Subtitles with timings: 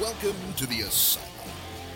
[0.00, 1.28] Welcome to the Asylum.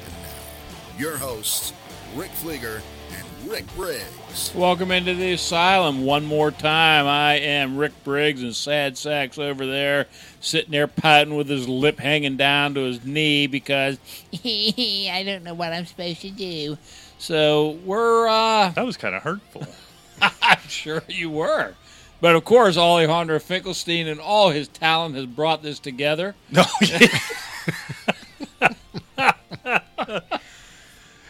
[0.05, 1.73] And now, your hosts,
[2.15, 2.83] Rick Fleeger
[3.17, 4.53] and Rick Briggs.
[4.55, 7.07] Welcome into the asylum one more time.
[7.07, 10.07] I am Rick Briggs, and Sad Sack's over there,
[10.41, 13.97] sitting there pouting with his lip hanging down to his knee because
[14.45, 16.77] I don't know what I'm supposed to do.
[17.17, 19.67] So we're, uh, That was kind of hurtful.
[20.43, 21.73] I'm sure you were.
[22.21, 26.35] But of course, Alejandro Finkelstein and all his talent has brought this together.
[26.51, 26.65] No.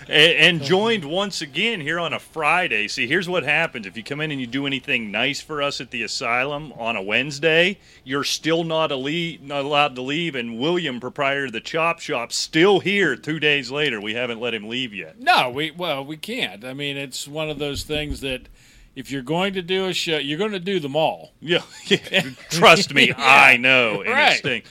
[0.09, 2.89] and, joined once again here on a Friday.
[2.89, 5.81] See, here's what happens if you come in and you do anything nice for us
[5.81, 10.35] at the asylum on a Wednesday, you're still not, not allowed to leave.
[10.35, 14.01] And William, proprietor of the Chop Shop, still here two days later.
[14.01, 15.21] We haven't let him leave yet.
[15.21, 16.65] No, we well, we can't.
[16.65, 18.49] I mean, it's one of those things that
[18.95, 21.33] if you're going to do a show, you're going to do them all.
[21.41, 21.63] Yeah,
[22.51, 23.15] trust me, Yeah.
[23.19, 24.03] I know.
[24.03, 24.65] Right.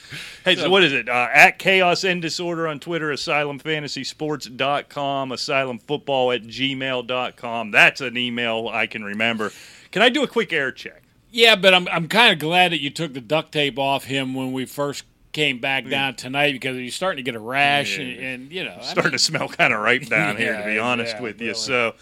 [0.43, 1.07] Hey, so, what is it?
[1.07, 7.71] Uh, at Chaos and Disorder on Twitter, AsylumFantasySports.com, AsylumFootball at gmail.com.
[7.71, 9.51] That's an email I can remember.
[9.91, 11.03] Can I do a quick air check?
[11.31, 14.33] Yeah, but I'm I'm kind of glad that you took the duct tape off him
[14.35, 18.05] when we first came back down tonight because you're starting to get a rash Yeah.
[18.05, 20.63] and, and you know I Starting mean, to smell kind of ripe down here, to
[20.65, 21.53] be honest yeah, with you.
[21.55, 21.95] So,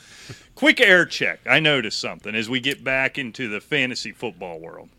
[0.56, 1.40] quick air check.
[1.50, 4.90] I noticed something as we get back into the fantasy football world.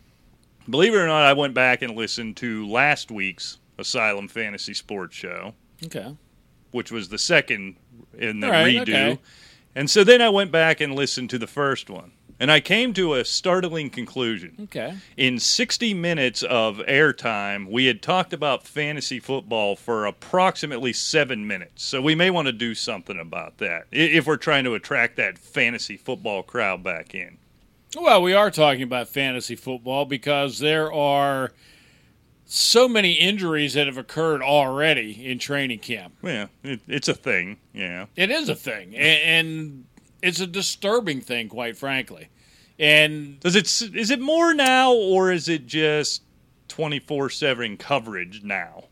[0.68, 5.14] Believe it or not, I went back and listened to last week's Asylum Fantasy Sports
[5.16, 5.54] Show.
[5.84, 6.16] okay.
[6.70, 7.76] which was the second
[8.16, 8.82] in the right, redo.
[8.82, 9.18] okay.
[9.74, 12.12] And so then I went back and listened to the first one.
[12.42, 14.56] And I came to a startling conclusion.
[14.64, 14.96] Okay.
[15.16, 21.84] In 60 minutes of airtime, we had talked about fantasy football for approximately seven minutes.
[21.84, 25.38] So we may want to do something about that if we're trying to attract that
[25.38, 27.38] fantasy football crowd back in.
[27.96, 31.52] Well, we are talking about fantasy football because there are
[32.44, 36.14] so many injuries that have occurred already in training camp.
[36.24, 37.58] Yeah, it, it's a thing.
[37.72, 38.06] Yeah.
[38.16, 39.84] It is a thing, and, and
[40.22, 42.28] it's a disturbing thing, quite frankly.
[42.78, 46.22] And Does it is it more now or is it just
[46.68, 48.84] 24/7 coverage now?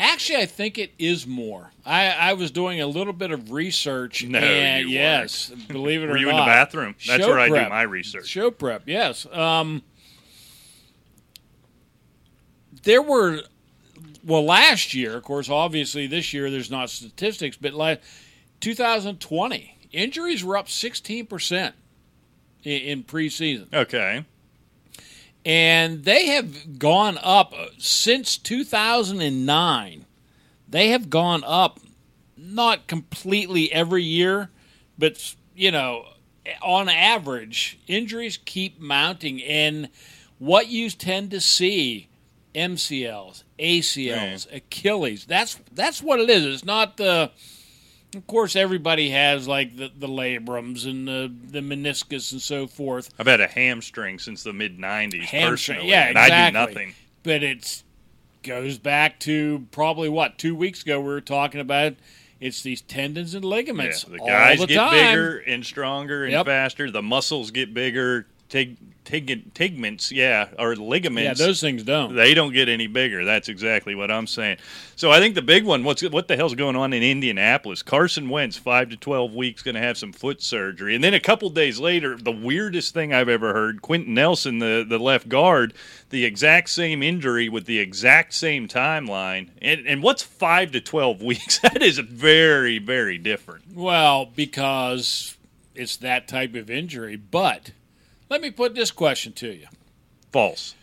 [0.00, 1.70] Actually, I think it is more.
[1.86, 4.24] I, I was doing a little bit of research.
[4.24, 6.32] No, and you yes, believe it or Were you not.
[6.32, 6.94] in the bathroom?
[7.06, 8.26] That's Show where I do my research.
[8.26, 9.24] Show prep, yes.
[9.32, 9.82] Um,
[12.82, 13.42] there were,
[14.24, 18.02] well, last year, of course, obviously this year there's not statistics, but like
[18.60, 21.72] 2020, injuries were up 16%
[22.64, 23.72] in, in preseason.
[23.72, 24.24] Okay.
[25.44, 30.04] and they have gone up uh, since 2009.
[30.68, 31.78] They have gone up,
[32.36, 34.50] not completely every year,
[34.98, 36.06] but you know,
[36.62, 39.88] on average, injuries keep mounting, and
[40.38, 42.08] what you tend to see,
[42.54, 45.26] MCLs, ACLs, Achilles.
[45.26, 46.44] That's that's what it is.
[46.44, 47.30] It's not the.
[48.14, 53.10] Of course, everybody has like the, the labrums and the, the meniscus and so forth.
[53.18, 56.60] I've had a hamstring since the mid '90s Hamstring, personally, yeah, and I do exactly.
[56.74, 56.94] nothing.
[57.22, 57.82] but it
[58.42, 61.94] goes back to probably what two weeks ago we were talking about.
[62.40, 64.04] It's these tendons and Yeah, ligaments.
[64.04, 64.92] the all guys the get time.
[64.92, 66.46] bigger and stronger and Yep.
[66.46, 66.90] faster.
[66.90, 68.26] The muscles get bigger.
[68.54, 71.40] Tig, tig, tigments, yeah, or ligaments.
[71.40, 72.14] Yeah, those things don't.
[72.14, 73.24] they don't get any bigger.
[73.24, 74.58] That's exactly what I'm saying.
[74.94, 77.82] So I think the big one, what's what the hell's going on in Indianapolis?
[77.82, 81.20] Carson Wentz, five to twelve weeks, going to have some foot surgery, and then a
[81.20, 85.74] couple days later, the weirdest thing I've ever heard: Quenton Nelson, the the left guard,
[86.10, 89.48] the exact same injury with the exact same timeline.
[89.60, 91.58] And and what's five to twelve weeks?
[91.64, 93.74] That is very very different.
[93.74, 95.36] Well, because
[95.74, 97.16] it's that type of injury.
[97.16, 97.72] But
[98.28, 99.66] let me put this question to you:
[100.32, 100.74] False.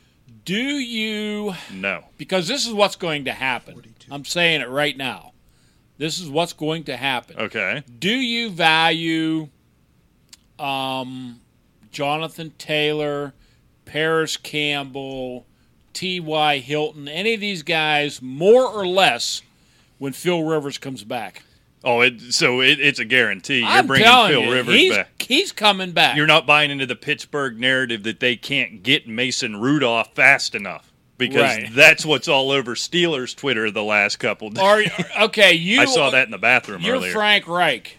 [0.46, 1.54] Do you?
[1.74, 2.06] No.
[2.18, 3.84] Because this is what's going to happen.
[4.10, 5.34] I'm saying it right now.
[5.98, 7.38] This is what's going to happen.
[7.38, 7.84] Okay.
[8.00, 9.50] Do you value
[10.58, 11.42] um,
[11.92, 13.34] Jonathan Taylor,
[13.86, 15.46] Parris Campbell,
[15.94, 16.58] T.Y.
[16.60, 19.42] Hilton, any of these guys more or less
[19.98, 21.44] when Phil Rivers comes back?
[21.84, 23.60] Oh, it, so it, it's a guarantee.
[23.60, 25.22] You're I'm bringing telling Phil you, Rivers he's, back.
[25.22, 26.16] he's coming back.
[26.16, 30.92] You're not buying into the Pittsburgh narrative that they can't get Mason Rudolph fast enough
[31.18, 31.70] because Right.
[31.74, 34.64] that's what's all over Steelers Twitter the last couple days.
[34.64, 35.82] Or, okay, you.
[35.82, 37.14] I saw that in the bathroom You're earlier.
[37.14, 37.98] Frank Reich.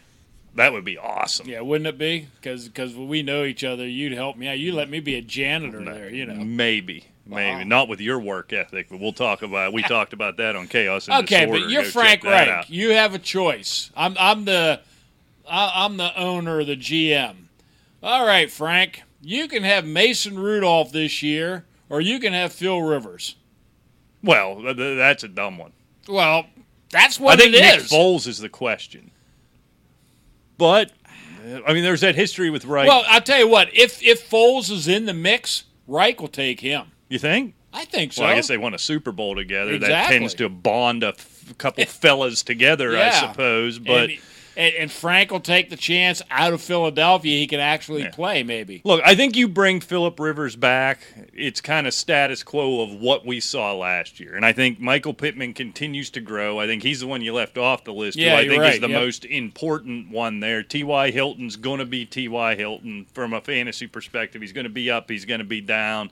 [0.54, 1.48] That would be awesome.
[1.48, 2.28] Yeah, wouldn't it be?
[2.40, 3.88] Because we know each other.
[3.88, 4.58] You'd help me out.
[4.58, 6.10] You let me be a janitor there.
[6.10, 6.34] You know.
[6.44, 7.64] Maybe, maybe Wow.
[7.64, 9.72] not with your work ethic, but we'll talk about.
[9.72, 11.60] We talked about that on Chaos and Okay, Disorder.
[11.64, 12.70] but you're Go Frank Reich.
[12.70, 13.90] You have a choice.
[13.96, 14.80] I'm I'm the
[15.48, 17.34] I'm the owner, of the GM.
[18.02, 19.02] All right, Frank.
[19.20, 23.36] You can have Mason Rudolph this year, or you can have Phil Rivers.
[24.22, 25.72] Well, th- th- that's a dumb one.
[26.08, 26.46] Well,
[26.90, 27.90] that's what I think it Nick is.
[27.90, 29.10] Foles is the question.
[30.58, 30.92] But
[31.66, 32.86] I mean, there's that history with Reich.
[32.88, 33.68] Well, I'll tell you what.
[33.74, 36.91] If if Foles is in the mix, Reich will take him.
[37.12, 37.54] You think?
[37.72, 38.22] I think so.
[38.22, 39.78] Well, I guess they won a Super Bowl together.
[39.78, 43.78] That tends to bond a f- couple fellas together, I suppose.
[43.78, 44.18] But and,
[44.56, 47.38] and, and Frank will take the chance out of Philadelphia.
[47.38, 48.82] He can actually play, maybe.
[48.84, 51.00] Look, I think you bring Philip Rivers back.
[51.32, 55.14] It's kind of status quo of what we saw last year, and I think Michael
[55.14, 56.60] Pittman continues to grow.
[56.60, 58.18] I think he's the one you left off the list.
[58.18, 59.00] who Yeah, I you're think right, is the yep.
[59.00, 60.62] most important one there.
[60.62, 61.10] T.Y.
[61.10, 62.54] Hilton's going to be T.Y.
[62.54, 64.42] Hilton from a fantasy perspective.
[64.42, 65.08] He's going to be up.
[65.10, 66.10] He's going to be down.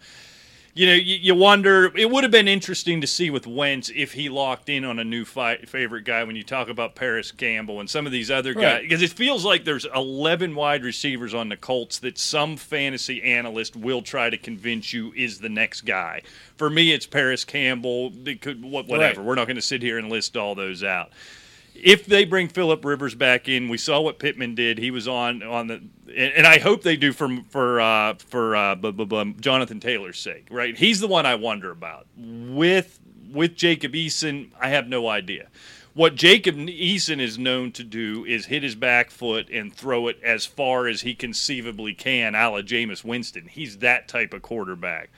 [0.73, 1.91] You know, you, you wonder.
[1.97, 5.05] It would have been interesting to see with Wentz if he locked in on a
[5.05, 6.23] new fight, favorite guy.
[6.23, 8.83] When you talk about Parris Campbell and some of these other guys, Right.
[8.83, 13.75] because it feels like there's 11 wide receivers on the Colts that some fantasy analyst
[13.75, 16.23] will try to convince you is the next guy.
[16.57, 18.13] For me, it's Parris Campbell.
[18.25, 19.21] It could whatever.
[19.21, 19.27] Right.
[19.27, 21.11] We're not going to sit here and list all those out.
[21.83, 24.79] If they bring Philip Rivers back in, we saw what Pittman did.
[24.79, 28.55] He was on on the, and, and I hope they do for for uh, for
[28.57, 30.49] uh, bu- bu- bu- Jonathan Taylor's sake.
[30.51, 32.07] Right, he's the one I wonder about.
[32.17, 33.01] With
[33.33, 35.49] with Jacob Eason, I have no idea.
[35.93, 40.21] What Jacob Eason is known to do is hit his back foot and throw it
[40.23, 43.49] as far as he conceivably can, a la Jameis Winston.
[43.49, 45.11] He's that type of quarterback.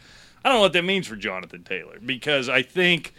[0.43, 3.12] I don't know what that means for Jonathan Taylor because I think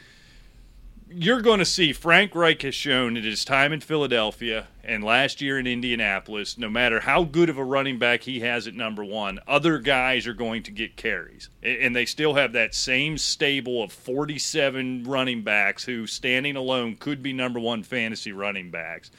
[1.15, 5.41] you're going to see Frank Reich has shown at his time in Philadelphia and last
[5.41, 9.03] year in Indianapolis, no matter how good of a running back he has at number
[9.03, 11.49] one, other guys are going to get carries.
[11.61, 17.23] And they still have that same stable of 47 running backs who, standing alone, could
[17.23, 19.11] be number one fantasy running backs.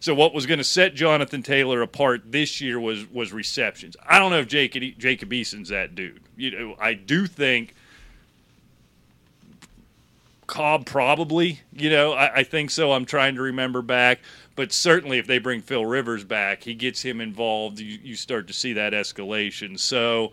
[0.00, 3.96] So what was going to set Jonathan Taylor apart this year was was receptions.
[4.06, 6.20] I don't know if Jacob Jacob Eason's that dude.
[6.36, 7.74] You know, I do think
[10.48, 11.60] Cobb probably.
[11.72, 12.90] You know, I, I think so.
[12.90, 14.18] I'm trying to remember back,
[14.56, 17.78] but certainly if they bring Phil Rivers back, he gets him involved.
[17.78, 19.78] You, you start to see that escalation.
[19.78, 20.32] So.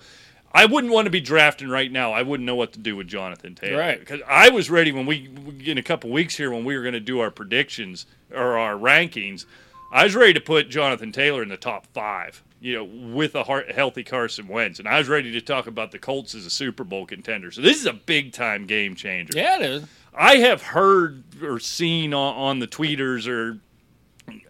[0.57, 2.13] I wouldn't want to be drafting right now.
[2.13, 3.77] I wouldn't know what to do with Jonathan Taylor.
[3.77, 3.99] Right.
[3.99, 5.29] Because I was ready when we
[5.65, 8.75] in a couple weeks here when we were going to do our predictions or our
[8.75, 9.43] rankings.
[9.91, 12.41] I was ready to put Jonathan Taylor in the top five.
[12.61, 15.91] You know, with a heart, healthy Carson Wentz, and I was ready to talk about
[15.91, 17.51] the Colts as a Super Bowl contender.
[17.51, 19.37] So this is a big time game changer.
[19.37, 19.83] Yeah, it is.
[20.17, 23.59] I have heard or seen on, on the tweeters or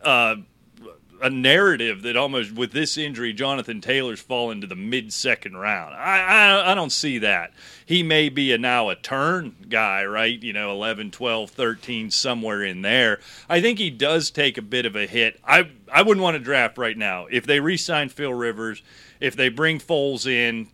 [0.04, 0.36] uh,
[1.22, 5.96] a narrative that almost with this injury, Jonathan Taylor's fallen to the mid second round.
[5.96, 7.54] I, I I don't see that.
[7.86, 10.42] He may be a now a turn guy, right?
[10.42, 13.20] You know, 11, 12, 13, somewhere in there.
[13.50, 15.40] I think he does take a bit of a hit.
[15.44, 17.28] I I wouldn't want to draft right now.
[17.32, 18.82] If they re-sign Phil Rivers,
[19.20, 20.68] if they bring Foles in,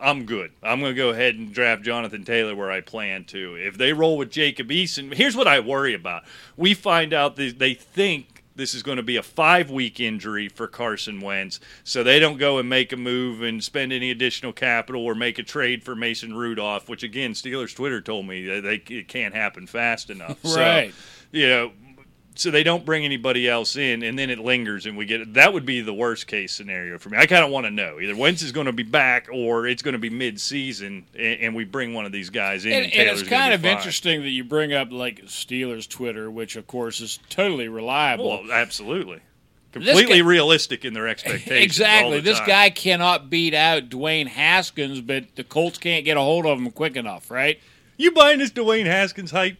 [0.00, 0.52] I'm good.
[0.62, 3.54] I'm going to go ahead and draft Jonathan Taylor where I plan to.
[3.56, 6.24] If they roll with Jacob Eason, here's what I worry about.
[6.56, 10.48] We find out that they think this is going to be a five week injury
[10.48, 14.52] for Carson Wentz, so they don't go and make a move and spend any additional
[14.52, 18.62] capital or make a trade for Mason Rudolph, which again, Steelers Twitter told me that
[18.62, 20.42] they, it can't happen fast enough.
[20.44, 20.92] Right.
[20.92, 20.96] So,
[21.32, 21.72] you know,
[22.38, 25.52] so they don't bring anybody else in, and then it lingers, and we get that
[25.52, 27.18] would be the worst case scenario for me.
[27.18, 29.82] I kind of want to know either Wentz is going to be back or it's
[29.82, 32.72] going to be mid season, and, and we bring one of these guys in.
[32.72, 33.76] And, And, and it's kind of fine.
[33.76, 38.28] interesting that you bring up like Steelers Twitter, which of course is totally reliable.
[38.28, 39.20] Well, absolutely,
[39.72, 41.62] completely guy- realistic in their expectations.
[41.64, 42.16] exactly.
[42.18, 42.46] the This time.
[42.48, 46.70] guy cannot beat out Dwayne Haskins, but the Colts can't get a hold of him
[46.70, 47.58] quick enough, right?
[47.96, 49.56] You buying this Dwayne Haskins hype?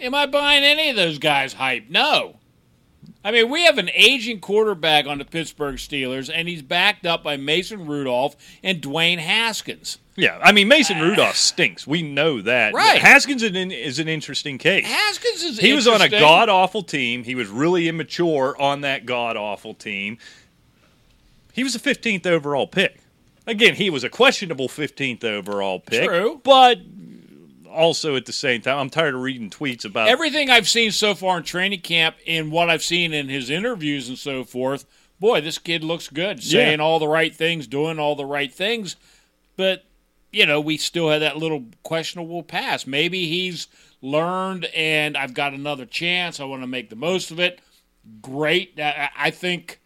[0.00, 1.88] Am I buying any of those guys' hype?
[1.88, 2.36] No.
[3.22, 7.22] I mean, we have an aging quarterback on the Pittsburgh Steelers, and he's backed up
[7.22, 9.98] by Mason Rudolph and Dwayne Haskins.
[10.16, 11.86] Yeah, I mean Mason Rudolph stinks.
[11.86, 12.74] We know that.
[12.74, 13.00] Right.
[13.00, 14.86] Haskins is an, is an interesting case.
[14.86, 17.24] Haskins is He was on a god awful team.
[17.24, 20.18] He was really immature on that god awful team.
[21.52, 23.00] He was a 15th overall pick.
[23.46, 26.06] Again, he was a questionable 15th overall pick.
[26.06, 26.40] True.
[26.44, 26.78] But
[27.70, 31.14] also at the same time, I'm tired of reading tweets about Everything I've seen so
[31.14, 34.84] far in training camp and what I've seen in his interviews and so forth,
[35.18, 36.84] boy, this kid looks good, saying Yeah.
[36.84, 38.96] all the right things, doing all the right things.
[39.56, 39.84] But,
[40.32, 42.86] you know, we still have that little questionable past.
[42.86, 43.66] Maybe he's
[44.02, 46.40] learned and I've got another chance.
[46.40, 47.60] I want to make the most of it.
[48.22, 48.78] Great.
[48.80, 49.78] I think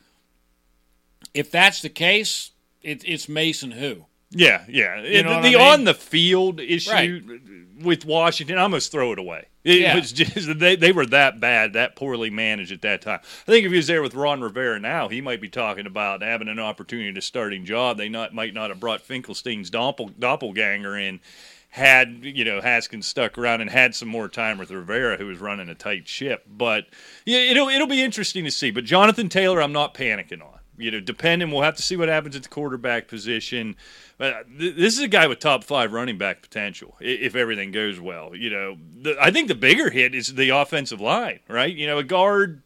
[1.34, 4.06] if that's the case, it's Mason who.
[4.30, 5.00] Yeah, yeah.
[5.02, 7.22] You know the the on the field issue Right.
[7.84, 9.46] With Washington, I almost throw it away.
[9.62, 9.94] It Yeah.
[9.94, 13.20] was just they they were that bad, that poorly managed at that time.
[13.22, 16.22] I think if he was there with Ron Rivera now, he might be talking about
[16.22, 17.96] having an opportunity to starting job.
[17.98, 21.20] They not might not have brought Finkelstein's doppel, doppelganger in
[21.70, 25.38] had you know Haskins stuck around and had some more time with Rivera, who was
[25.38, 26.44] running a tight ship.
[26.46, 26.86] But
[27.24, 28.70] yeah, it'll it'll be interesting to see.
[28.70, 30.58] But Jonathan Taylor, I'm not panicking on.
[30.76, 33.76] You know, depending, we'll have to see what happens at the quarterback position.
[34.18, 38.00] But uh, this is a guy with top five running back potential if everything goes
[38.00, 38.34] well.
[38.34, 41.74] You know, the, I think the bigger hit is the offensive line, right?
[41.74, 42.62] You know, a guard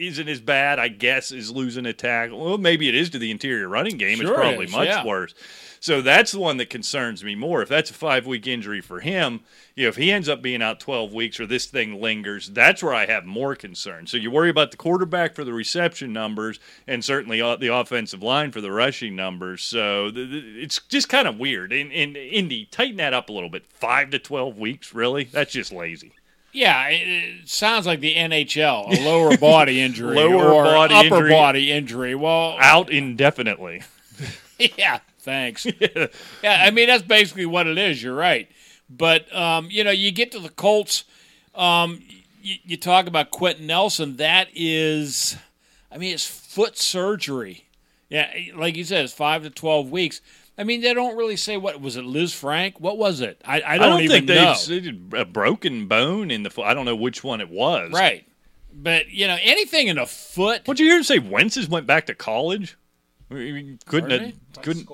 [0.00, 2.42] isn't as bad, I guess, as losing a tackle.
[2.42, 4.18] Well, maybe it is to the interior running game.
[4.18, 5.04] Sure it's probably is, much yeah.
[5.04, 5.34] worse.
[5.82, 7.62] So that's the one that concerns me more.
[7.62, 9.40] If that's a five week injury for him,
[9.74, 12.82] you know, if he ends up being out 12 weeks or this thing lingers, that's
[12.82, 14.06] where I have more concern.
[14.06, 18.52] So you worry about the quarterback for the reception numbers and certainly the offensive line
[18.52, 19.62] for the rushing numbers.
[19.62, 21.72] So it's just kind of weird.
[21.72, 23.64] In, in Indy, tighten that up a little bit.
[23.70, 25.24] Five to 12 weeks, really?
[25.24, 26.12] That's just lazy.
[26.52, 31.06] Yeah, it, it sounds like the NHL, a lower body injury, Lower or body upper
[31.06, 31.30] injury.
[31.30, 32.14] body injury.
[32.14, 33.82] Well, Out indefinitely.
[34.58, 35.66] yeah, thanks.
[36.42, 38.02] yeah, I mean that's basically what it is.
[38.02, 38.48] You're right,
[38.88, 41.04] but um, you know, you get to the Colts.
[41.54, 42.02] Um,
[42.42, 44.16] you, you talk about Quenton Nelson.
[44.16, 45.36] That is,
[45.92, 47.66] I mean, it's foot surgery.
[48.08, 50.20] Yeah, like you said, it's five to twelve weeks.
[50.58, 52.04] I mean, they don't really say what was it.
[52.04, 52.80] Liz Frank?
[52.80, 53.40] What was it?
[53.44, 54.54] I, I I don't, don't even think they know.
[54.54, 56.64] said a broken bone in the foot.
[56.66, 57.92] I don't know which one it was.
[57.92, 58.26] Right,
[58.72, 60.62] but you know, anything in a foot.
[60.66, 61.18] What'd you hear him say?
[61.18, 62.76] Wentz's went back to college.
[63.28, 64.88] We- we couldn't have, couldn't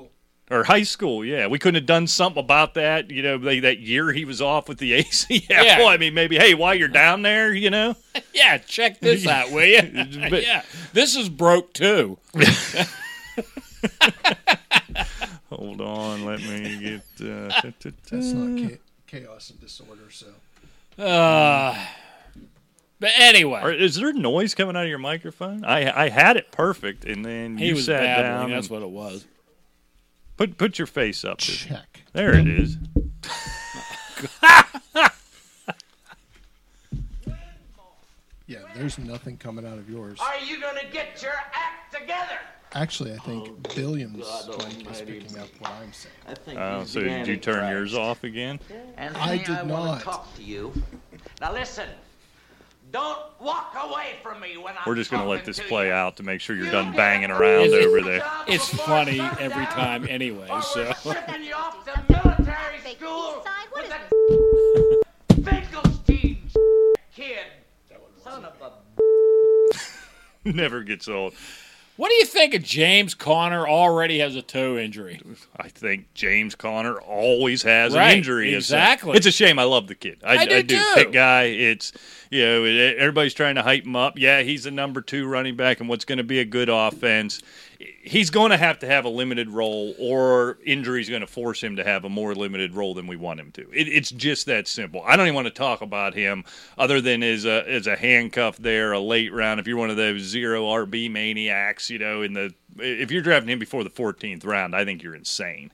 [0.51, 1.25] or high school.
[1.25, 3.11] Yeah, we couldn't have done something about that.
[3.11, 5.49] You know, they, that year he was off with the ACL.
[5.49, 5.85] Yeah.
[5.87, 7.97] I mean, maybe hey, while you're down there, you know,
[8.35, 9.83] Yeah, check this out, will you?
[10.31, 10.63] But- yeah,
[10.93, 12.19] this is broke too.
[15.51, 17.27] hold on, let me get.
[17.27, 17.71] Uh.
[18.11, 18.77] That's not cha-
[19.07, 20.11] chaos and disorder.
[20.11, 20.27] So
[21.03, 21.77] Uh,
[22.99, 25.65] but anyway, Or is there noise coming out of your microphone?
[25.65, 28.49] I I had it perfect, and then he you was sat babbling.
[28.49, 28.51] down.
[28.51, 29.25] That's what it was.
[30.37, 31.39] Put put your face up.
[31.39, 32.03] check.
[32.13, 32.77] There it is.
[38.49, 40.21] Yeah, there's nothing coming out of yours.
[40.21, 42.39] Are you gonna get your act together?
[42.75, 44.17] Actually, I think oh, Billiams
[44.77, 46.15] mic is picking up what I'm saying.
[46.29, 47.73] I think Oh, he's so did you turn Antichrist.
[47.73, 48.61] yours off again?
[48.97, 49.99] And I I, did I want not.
[49.99, 50.73] to talk to you.
[51.41, 51.89] Now listen.
[52.93, 55.93] Don't walk away from me when I'm We're just going to let this play you.
[55.93, 58.25] out to make sure you're You done banging around crazy over there.
[58.47, 60.49] It's funny every time anyway.
[60.49, 66.39] Or So we're you off to military Big school side, what with a Finkelstein
[67.15, 67.39] kid.
[68.23, 68.73] Son of a
[70.45, 71.35] Never gets old.
[71.97, 73.67] What do you think of James Conner?
[73.67, 75.21] Already has a toe injury.
[75.57, 78.49] I think James Conner always has Right, an injury.
[78.49, 79.17] It's a- exactly.
[79.17, 79.59] It's a, shame.
[79.59, 80.19] I love the kid.
[80.25, 80.93] I, I do too.
[80.95, 81.45] Pick guy.
[81.45, 81.93] It's
[82.31, 84.19] you know everybody's trying to hype him up.
[84.19, 87.41] Yeah, he's the number two running back and what's going to be a good offense.
[87.79, 91.63] He's going to have to have a limited role, or injury is going to force
[91.63, 93.63] him to have a more limited role than we want him to.
[93.73, 95.03] It, it's just that simple.
[95.05, 96.45] I don't even want to talk about him
[96.79, 99.61] other than as a as a handcuff there, a late round.
[99.61, 103.51] If you're one of those zero RB maniacs, you know, in the if you're drafting
[103.51, 105.71] him before the 14th round, I think you're insane.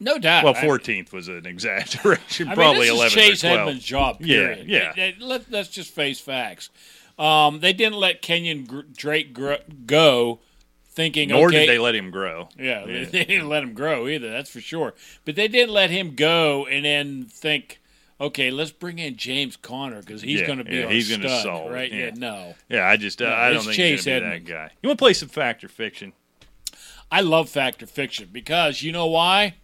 [0.00, 0.44] No doubt.
[0.44, 2.46] Well, I- 14th was an exaggeration.
[2.48, 3.58] I mean, Probably this 11th is Chase or 12th.
[3.58, 4.16] Edmonds' job.
[4.20, 4.68] Yeah, Period.
[4.68, 4.92] yeah.
[4.94, 6.70] They- let, us just face facts.
[7.18, 9.54] Um, they didn't let Kenyan Gr- Drake gr-
[9.86, 10.38] go,
[10.98, 12.48] thinking Nor okay, did they let him grow.
[12.58, 14.30] Yeah, They, they didn't let him grow either.
[14.30, 14.94] That's for sure.
[15.24, 17.80] But they didn't let him go and then think,
[18.20, 21.08] okay, let's bring in James Conner because he's Yeah, going to be yeah, our he's
[21.08, 21.92] gonna stud, solve right?
[21.92, 22.10] yeah.
[22.16, 24.48] no, Yeah, I just uh, No, I don't think Chase he's gonna be Edmonds.
[24.48, 24.70] that guy.
[24.82, 26.12] You want to play some fact or fiction?
[27.12, 29.54] I love Factor Fiction because you know why?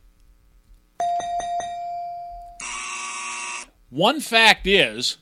[3.90, 5.18] One fact is,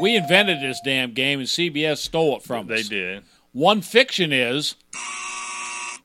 [0.00, 2.88] we invented this damn game and CBS stole it from They us.
[2.88, 3.22] They did.
[3.56, 4.74] One fiction is,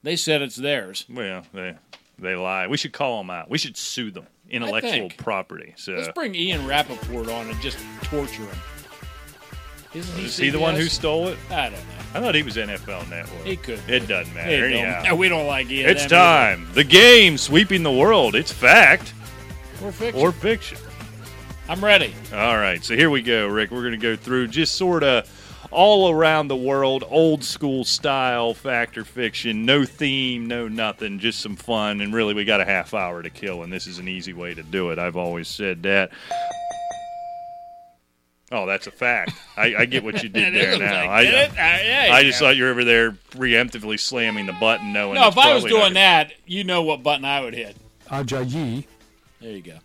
[0.03, 1.03] they said it's theirs.
[1.09, 1.75] Well, they
[2.17, 2.67] they lie.
[2.67, 3.49] We should call them out.
[3.49, 4.25] We should sue them.
[4.49, 5.73] Intellectual property.
[5.75, 8.57] So Let's bring Ian Rapoport on and just torture him.
[9.93, 11.37] Isn't he is he the one who stole it?
[11.49, 11.79] I don't know.
[12.13, 13.43] I thought he was NFL Network.
[13.43, 13.81] He could.
[13.85, 14.69] It doesn't matter.
[14.69, 15.89] Hey, don't- we don't like Ian.
[15.89, 16.55] it's them either.
[16.63, 16.73] time.
[16.73, 18.33] The game sweeping the world.
[18.33, 19.13] It's fact
[19.83, 20.21] Or fiction.
[20.21, 20.77] or fiction.
[21.67, 22.13] I'm ready.
[22.33, 23.71] All right, so here we go, Rick.
[23.71, 25.29] We're going to go through just sort of
[25.71, 31.55] all around the world, old school style factor fiction, no theme, no nothing, just some
[31.55, 32.01] fun.
[32.01, 34.53] And really, we got a half hour to kill, and this is an easy way
[34.53, 34.99] to do it.
[34.99, 36.11] I've always said that.
[38.53, 39.31] Oh, that's a fact.
[39.55, 41.09] I, I get what you did there now.
[41.09, 41.51] I, get?
[41.57, 42.47] I, Uh, yeah, I just know.
[42.47, 45.15] thought you were over there preemptively slamming the button, knowing.
[45.15, 47.77] No, if I was probably not doing that, you know what button I would hit.
[48.09, 48.83] Ajayi.
[49.39, 49.77] There you go.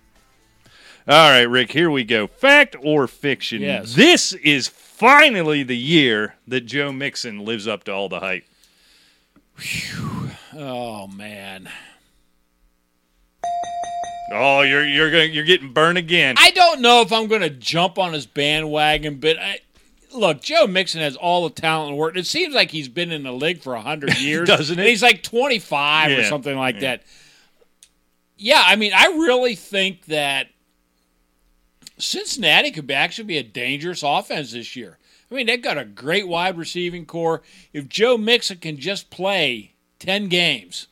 [1.09, 2.27] All right, Rick, here we go.
[2.27, 3.63] Fact or fiction?
[3.63, 3.95] Yes.
[3.95, 8.45] This is finally the year that Joe Mixon lives up to all the hype.
[10.55, 11.69] Oh man.
[14.33, 16.35] Oh, you're you're going you're getting burned again.
[16.39, 19.61] I don't know if I'm going to jump on his bandwagon, but I,
[20.13, 22.17] look, Joe Mixon has all the talent in the world.
[22.17, 24.83] It seems like he's been in the league for hundred years, Doesn't it?
[24.83, 27.05] And he's like 25 or something like that.
[28.37, 30.49] Yeah, I mean, I really think that
[31.99, 34.99] Cincinnati could actually be a dangerous offense this year.
[35.31, 37.43] I mean, they've got a great wide receiving core.
[37.73, 40.87] If Joe Mixon can just play ten games,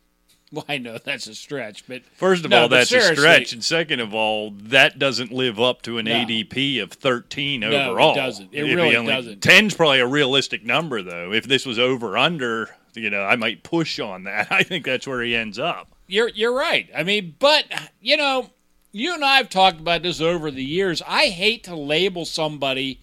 [0.52, 3.64] well, I know that's a stretch, but First of No, all, that's a stretch, and
[3.64, 6.12] second of all, that doesn't live up to an No.
[6.12, 8.14] ADP of thirteen No, it overall.
[8.14, 8.50] doesn't.
[8.52, 9.42] It If he really only- doesn't.
[9.42, 11.32] Ten's probably a realistic number, though.
[11.32, 14.48] If this was over under, you know, I might push on that.
[14.52, 15.96] I think that's where he ends up.
[16.06, 16.88] You're you're right.
[16.96, 17.64] I mean, but
[18.00, 18.50] you know,
[18.92, 21.02] you and I have talked about this over the years.
[21.06, 23.00] I hate to label somebody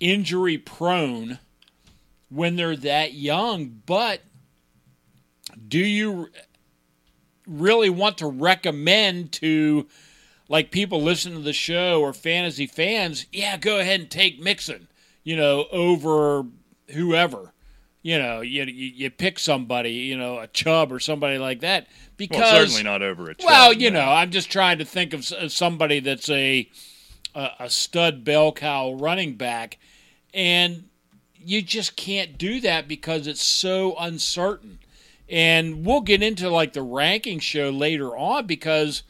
[0.00, 1.38] injury prone
[2.28, 4.22] when they're that young, but
[5.68, 6.28] do you
[7.46, 9.86] really want to recommend to
[10.48, 14.88] like people listen to the show or fantasy fans, yeah, go ahead and take Mixon,
[15.24, 16.44] you know, over
[16.90, 17.52] whoever.
[18.02, 21.86] You know, you, you you pick somebody, you know, a Chubb or somebody like that
[22.16, 23.34] because Well, certainly not over a.
[23.34, 23.46] Chubb.
[23.46, 24.00] well, you no.
[24.04, 26.68] know, I'm just trying to think of somebody that's a
[27.34, 29.78] a, a stud bell cow running back,
[30.34, 30.88] and
[31.44, 34.78] you just can't do that because it's so uncertain.
[35.28, 39.02] And we'll get into like the ranking show later on because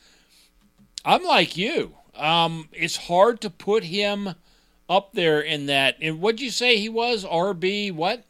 [1.05, 1.97] I'm like you.
[2.15, 4.35] Um, it's hard to put him
[4.89, 5.97] up there in that.
[6.01, 7.25] And what'd you say he was?
[7.25, 8.25] RB what?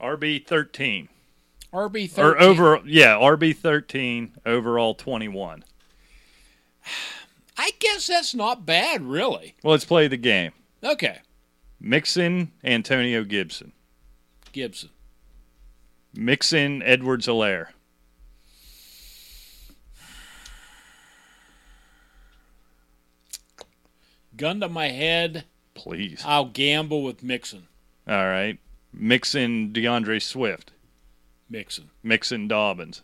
[0.00, 1.08] RB thirteen
[1.72, 5.64] RB thirteen or over, yeah, RB thirteen overall twenty one.
[7.58, 9.54] I guess that's not bad, really.
[9.62, 10.52] Well, let's play the game.
[10.84, 11.18] Okay,
[11.80, 13.72] Mixon, Antonio Gibson.
[14.52, 14.90] Gibson.
[16.14, 17.68] Mixon, Edwards Helaire.
[24.36, 26.22] Gun to my head, Please.
[26.26, 27.68] I'll gamble with Mixon.
[28.08, 28.58] All right.
[28.96, 30.72] Mixon, D'Andre Swift.
[31.48, 31.90] Mixon.
[32.02, 33.02] Mixon, Dobbins.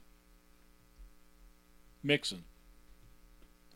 [2.03, 2.45] Mixon.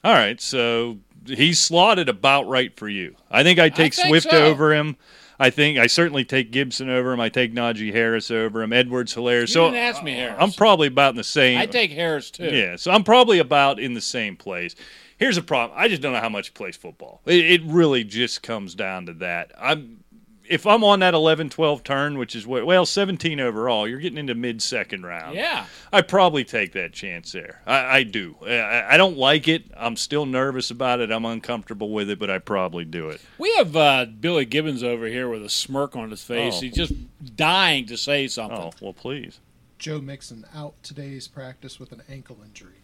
[0.02, 3.16] All right, so he's slotted about right for you.
[3.30, 4.44] I think I take think Swift so.
[4.44, 4.96] over him.
[5.38, 7.20] I think I certainly take Gibson over him.
[7.20, 8.72] I take Najee Harris over him.
[8.72, 9.48] Edwards Helaire.
[9.48, 10.36] So didn't ask me Harris.
[10.40, 11.58] I'm probably about in the same.
[11.58, 12.46] I take Harris too.
[12.46, 14.74] Yeah, so I'm probably about in the same place.
[15.18, 15.78] Here's a problem.
[15.78, 17.20] I just don't know how much he plays football.
[17.26, 19.52] It, it really just comes down to that.
[19.58, 20.04] I'm
[20.48, 24.18] if I'm on that 11 12 turn, which is what well 17 overall, you're getting
[24.18, 25.34] into mid second round.
[25.36, 25.66] Yeah.
[25.92, 27.62] I probably take that chance there.
[27.66, 28.36] I, I do.
[28.42, 29.64] I, I don't like it.
[29.76, 31.10] I'm still nervous about it.
[31.10, 33.20] I'm uncomfortable with it, but I probably do it.
[33.38, 36.54] We have uh, Billy Gibbons over here with a smirk on his face.
[36.56, 36.60] Oh.
[36.60, 36.92] He's just
[37.36, 38.58] dying to say something.
[38.58, 39.40] Oh well, please.
[39.78, 42.82] Joe Mixon out today's practice with an ankle injury.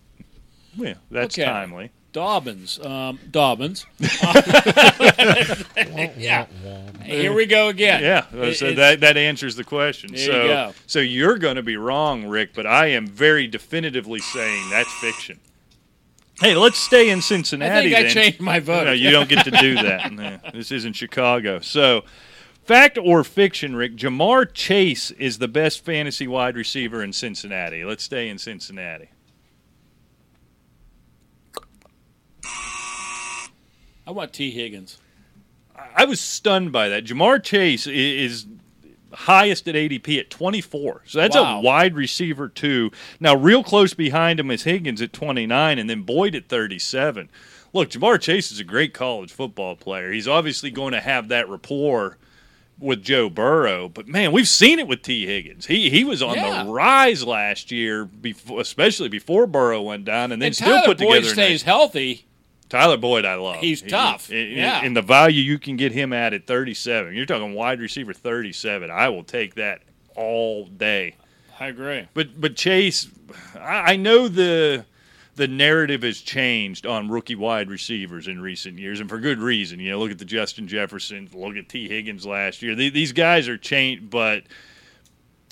[0.74, 1.44] Yeah, that's Okay.
[1.44, 1.90] timely.
[2.12, 2.78] Dobbins.
[2.84, 3.86] Um, Dobbins.
[6.16, 6.46] yeah.
[7.02, 8.02] Here we go again.
[8.02, 10.12] Yeah, so it's- that that answers the question.
[10.12, 10.74] There so you go.
[10.86, 15.40] so you're going to be wrong, Rick, but I am very definitively saying that's fiction.
[16.40, 17.90] Hey, let's stay in I Cincinnati.
[17.90, 18.10] think I then.
[18.12, 18.84] changed my vote.
[18.86, 20.10] No, you don't get to do that.
[20.12, 21.60] No, this isn't Chicago.
[21.60, 22.02] So,
[22.64, 23.94] fact or fiction, Rick?
[23.96, 27.84] Ja'Marr Chase is the best fantasy wide receiver in Cincinnati.
[27.84, 29.10] Let's stay in Cincinnati.
[34.06, 34.98] I want Tee Higgins.
[35.96, 37.04] I was stunned by that.
[37.04, 38.46] Ja'Marr Chase is
[39.12, 41.02] highest at ADP at 24.
[41.06, 41.58] So that's Wow.
[41.58, 42.90] a wide receiver too.
[43.20, 47.28] Now real close behind him is Higgins at 29 and then Boyd at 37.
[47.74, 50.12] Look, Ja'Marr Chase is a great college football player.
[50.12, 52.18] He's obviously going to have that rapport
[52.78, 55.66] with Joe Burrow, but man, we've seen it with Tee Higgins.
[55.66, 56.64] He he was on Yeah.
[56.64, 60.86] the rise last year, before, especially before Burrow went down, and then And still Tyler
[60.86, 61.32] put Boyd together.
[61.32, 62.24] stays nice- healthy.
[62.72, 63.56] Tyler Boyd, I love.
[63.60, 64.28] He's He- tough.
[64.28, 64.80] he- Yeah.
[64.82, 67.14] And the value you can get him at at 37.
[67.14, 68.90] You're talking wide receiver 37.
[68.90, 69.82] I will take that
[70.16, 71.16] all day.
[71.60, 72.04] I agree.
[72.14, 73.08] But but Chase,
[73.60, 74.86] I, I know the
[75.36, 79.78] the narrative has changed on rookie wide receivers in recent years, and for good reason.
[79.78, 82.74] You know, look at the Justin Jefferson, look at Tee Higgins last year.
[82.74, 84.44] The- These guys are changed, but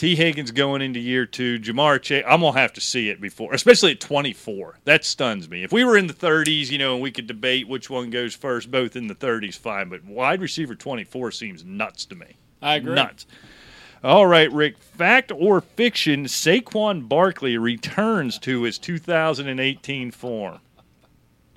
[0.00, 3.52] Tee Higgins going into year two, Ja'Marr Chase, I'm gonna have to see it before,
[3.52, 4.78] especially at 24.
[4.86, 5.62] That stuns me.
[5.62, 8.34] If we were in the 30s, you know, and we could debate which one goes
[8.34, 9.90] first, both in the 30s, fine.
[9.90, 12.38] But wide receiver 24 seems nuts to me.
[12.62, 12.94] I agree.
[12.94, 13.26] Nuts.
[14.02, 14.78] All right, Rick.
[14.78, 16.24] Fact or fiction?
[16.24, 20.60] Saquon Barkley returns to his 2018 form.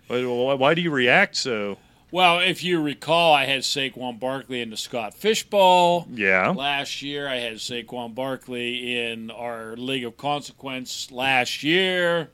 [0.09, 1.77] Why- do you react so?
[2.13, 6.05] Well, if you recall, I had Saquon Barkley in the Scott Fish Bowl.
[6.13, 6.51] Yeah.
[6.51, 12.29] Last year, I had Saquon Barkley in our League of Consequence last year.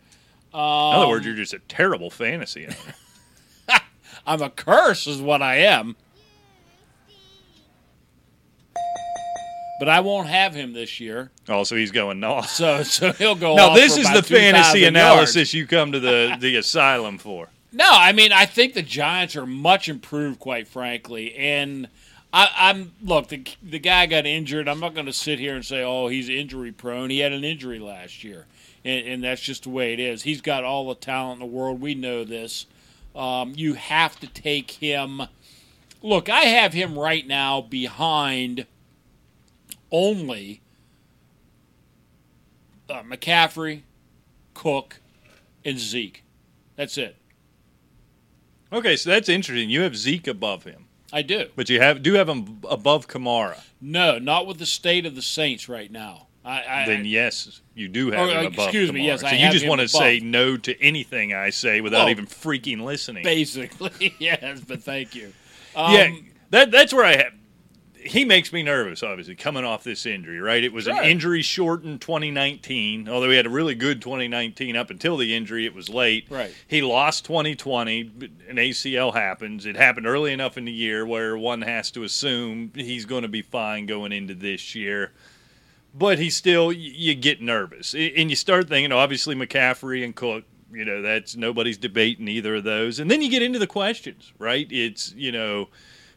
[0.54, 2.68] In other words, um, you're just a terrible fantasy.
[4.28, 5.96] I'm a curse, is what I am.
[9.80, 12.50] But I won't have him this year, oh, so he's going off.
[12.50, 13.56] so so he'll go.
[13.56, 15.54] Now off this is the fantasy analysis yards.
[15.54, 17.48] you come to the the asylum for.
[17.71, 21.88] No, I mean I think the Giants are much improved, quite frankly, and
[22.34, 24.67] I, I'm look the the guy got injured.
[24.67, 27.10] I'm not going to sit here and say, oh, he's injury prone.
[27.10, 28.45] He had an injury last year,
[28.84, 30.23] and, and that's just the way it is.
[30.23, 31.82] He's got all the talent in the world.
[31.82, 32.65] We know this.
[33.15, 35.23] Um, you have to take him.
[36.01, 38.65] Look, I have him right now behind
[39.91, 40.62] only
[42.89, 43.82] uh, McCaffrey,
[44.53, 45.01] Cook,
[45.65, 46.23] and Zeke.
[46.75, 47.15] That's it.
[48.71, 49.69] Okay, so that's interesting.
[49.69, 51.47] You have Zeke above him, I do.
[51.55, 53.60] but you have do have him above Kamara.
[53.82, 56.27] No, not with the state of the Saints right now.
[56.45, 58.65] I, I Then yes, you do have Oh, him above.
[58.67, 59.05] excuse me, Kamara.
[59.05, 60.01] yes, so I you just want to above.
[60.01, 63.23] say no to anything I say without Well, even freaking listening.
[63.23, 65.34] basically yes, but thank you.
[65.75, 66.12] Um, yeah,
[66.51, 67.34] that that's where I have.
[68.01, 70.63] He makes me nervous, obviously, coming off this injury, right?
[70.63, 70.95] It was Sure.
[70.95, 75.65] an injury shortened 2019, although he had a really good 2019 up until the injury.
[75.65, 76.25] It was late.
[76.29, 76.53] Right.
[76.67, 78.03] He lost 2020.
[78.03, 79.65] but An ACL happens.
[79.65, 83.27] It happened early enough in the year where one has to assume he's going to
[83.27, 85.12] be fine going into this year.
[85.93, 87.93] But he still, you get nervous.
[87.93, 92.63] And you start thinking, obviously, McCaffrey and Cook, you know, that's nobody's debating either of
[92.63, 92.99] those.
[92.99, 94.67] And then you get into the questions, right?
[94.71, 95.67] It's, you know,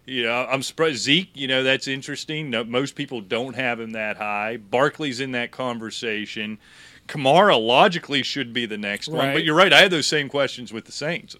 [0.06, 1.30] you know, I'm surprised Zeke.
[1.34, 2.50] You know, that's interesting.
[2.50, 4.56] No, most people don't have him that high.
[4.56, 6.58] Barkley's in that conversation.
[7.08, 9.72] Kamara logically should be the next one, but you're right.
[9.72, 11.36] I had those same questions with the Saints.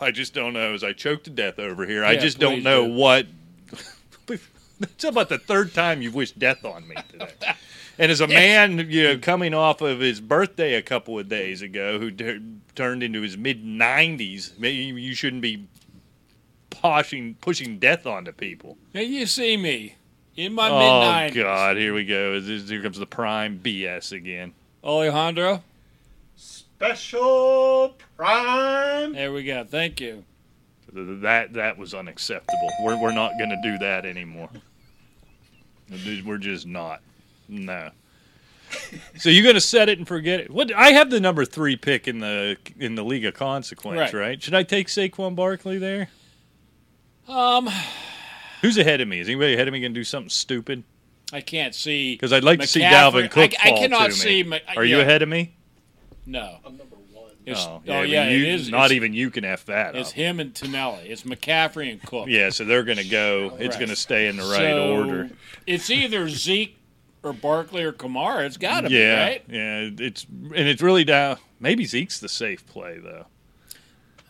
[0.00, 0.74] I just don't know.
[0.74, 2.94] As I choke to death over here, I just don't know do.
[2.94, 3.26] what.
[4.82, 7.28] It's about the third time you've wished death on me today.
[7.98, 11.62] And as a man, you know, coming off of his birthday a couple of days
[11.62, 12.40] ago, who t-
[12.74, 15.68] turned into his mid 90s, maybe you shouldn't be
[16.82, 18.76] pushing pushing death onto people.
[18.94, 19.94] Now you see me
[20.36, 21.42] in my mid Oh nineties.
[21.42, 22.40] God, here we go.
[22.40, 24.52] Here comes the prime BS again.
[24.84, 25.62] Alejandro,
[26.36, 29.12] Special Prime.
[29.12, 29.64] there we go.
[29.64, 30.24] Thank you.
[30.92, 32.70] That that was unacceptable.
[32.82, 34.50] We're we're not going to do that anymore.
[36.24, 37.00] We're just not.
[37.48, 37.90] No.
[39.18, 40.50] So you're going to set it and forget it.
[40.50, 44.14] What I have the number three pick in the in the League of Consequence, Right.
[44.14, 44.42] right?
[44.42, 46.08] Should I take Saquon Barkley there?
[47.28, 47.68] Um,
[48.60, 49.20] Who's ahead of me?
[49.20, 50.84] Is anybody ahead of me going to do something stupid?
[51.32, 54.02] I can't see Because I'd like to see McCaffrey- Dalvin Cook I, I fall cannot
[54.04, 54.14] to me.
[54.14, 54.42] see.
[54.42, 55.54] Ma- Are you ahead of me?
[56.26, 56.58] No.
[56.64, 57.30] I'm number one.
[57.46, 58.68] It's, oh, oh, but yeah, you- it is.
[58.70, 60.14] Not even you can f that It's up.
[60.14, 61.08] him and Tonelli.
[61.08, 62.26] It's McCaffrey and Cook.
[62.28, 63.56] Yeah, so they're going to go.
[63.58, 63.80] It's Right.
[63.80, 65.30] going to stay in the right So, order.
[65.66, 66.76] It's either Zeke
[67.22, 68.44] or Barkley or Kamara.
[68.44, 69.42] It's got to be Yeah, right.
[69.48, 69.88] yeah.
[69.98, 71.38] It's and it's really down.
[71.60, 73.26] Maybe Zeke's the safe play though.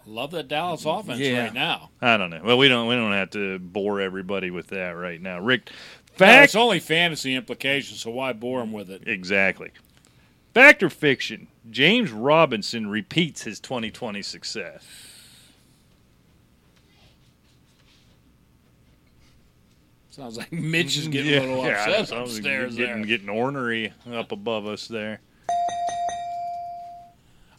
[0.06, 1.44] Love that Dallas offense Yeah.
[1.44, 1.90] right now.
[2.00, 2.40] I don't know.
[2.44, 5.38] Well, we don't we don't have to bore everybody with that right now.
[5.40, 5.70] Rick,
[6.18, 9.06] No, it's only fantasy implications, so why bore them with it?
[9.06, 9.70] exactly.
[10.54, 11.46] Fact or fiction?
[11.70, 14.84] James Robinson repeats his 2020 success.
[20.10, 23.06] Sounds like Mitch is getting a little yeah, upset was upstairs getting, there.
[23.06, 25.20] getting ornery up above us there.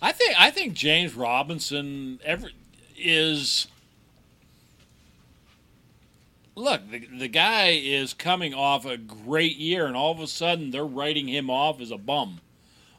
[0.03, 2.49] I think I think James Robinson ever
[2.97, 3.67] is.
[6.55, 10.71] Look, the, the guy is coming off a great year, and all of a sudden
[10.71, 12.41] they're writing him off as a bum.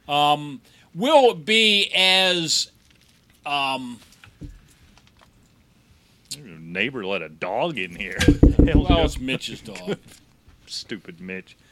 [0.08, 0.60] Um,
[0.94, 2.72] will it be as
[3.44, 4.00] um,
[6.42, 8.18] Neighbor let a dog in here.
[8.64, 9.04] Hell's well?
[9.04, 9.98] It's Mitch's dog.
[10.66, 11.56] Stupid Mitch.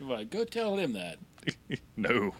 [0.00, 1.18] Well, Go tell him that.
[1.96, 2.34] No.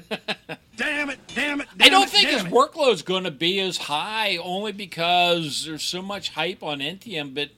[0.76, 1.18] Damn it!
[1.34, 1.68] Damn it!
[1.80, 6.30] I don't think his workload's going to be as high, only because there's so much
[6.30, 7.34] hype on NTM.
[7.34, 7.50] But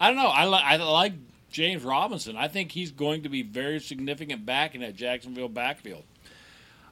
[0.00, 0.28] I don't know.
[0.28, 1.14] I, li- I like
[1.50, 2.36] James Robinson.
[2.36, 6.04] I think he's going to be very significant back in that Jacksonville backfield.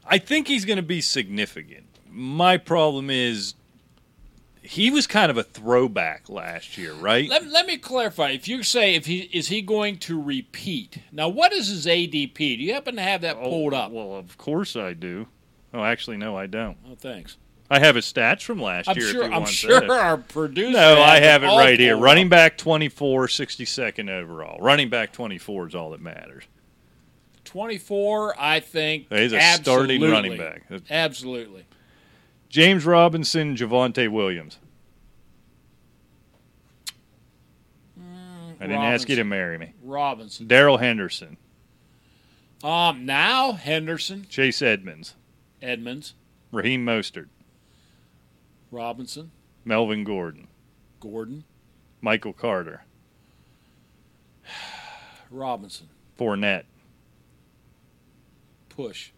[0.06, 1.86] I think he's going to be significant.
[2.10, 3.54] My problem is
[4.62, 7.28] he was kind of a throwback last year, right?
[7.28, 8.30] Let, let me clarify.
[8.30, 12.36] If you say if he is he going to repeat now, what is his ADP?
[12.36, 13.90] Do you happen to have that oh, pulled up?
[13.90, 15.26] Oh, Well, of course I do.
[15.72, 16.76] Oh, actually, no, I don't.
[16.88, 17.36] Oh, thanks.
[17.72, 19.06] I have his stats from last I'm year.
[19.06, 19.24] if sure.
[19.24, 19.90] you I'm want sure that.
[19.90, 20.72] our producer.
[20.72, 21.94] No, I have it right here.
[21.94, 24.58] pulled Running back 24, 62nd overall.
[24.60, 26.44] Running back 24 is all that matters.
[27.44, 28.34] 24.
[28.40, 30.64] I think He's a starting running back.
[30.90, 31.64] Absolutely.
[32.50, 34.58] James Robinson, Javonte Williams.
[38.62, 39.72] I didn't ask you to marry me.
[39.82, 40.46] Robinson.
[40.46, 41.38] Darrell Henderson,
[42.62, 45.14] Um, now Henderson, Chase Edmonds,
[45.62, 46.12] Edmonds,
[46.52, 47.28] Raheem Mostert,
[48.70, 49.30] Robinson,
[49.64, 50.48] Melvin Gordon,
[51.00, 51.44] Gordon,
[52.02, 52.84] Michael Carter,
[55.30, 56.64] Robinson, Fournette.
[58.68, 59.12] push.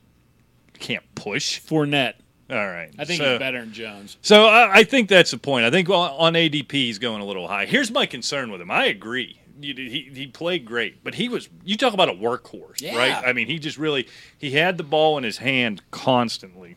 [0.78, 1.60] Can't push.
[1.60, 2.14] Fournette.
[2.52, 2.90] All right.
[2.98, 4.18] I think so, he's better than Jones.
[4.20, 5.64] So I, I think that's the point.
[5.64, 7.64] I think on, ADP he's going a little high.
[7.66, 8.70] Here's my concern with him.
[8.70, 9.38] I agree.
[9.60, 11.48] He, he played great, but he was.
[11.64, 12.96] You talk about a workhorse, Yeah.
[12.96, 13.24] right?
[13.26, 16.76] I mean, he just really he had the ball in his hand constantly.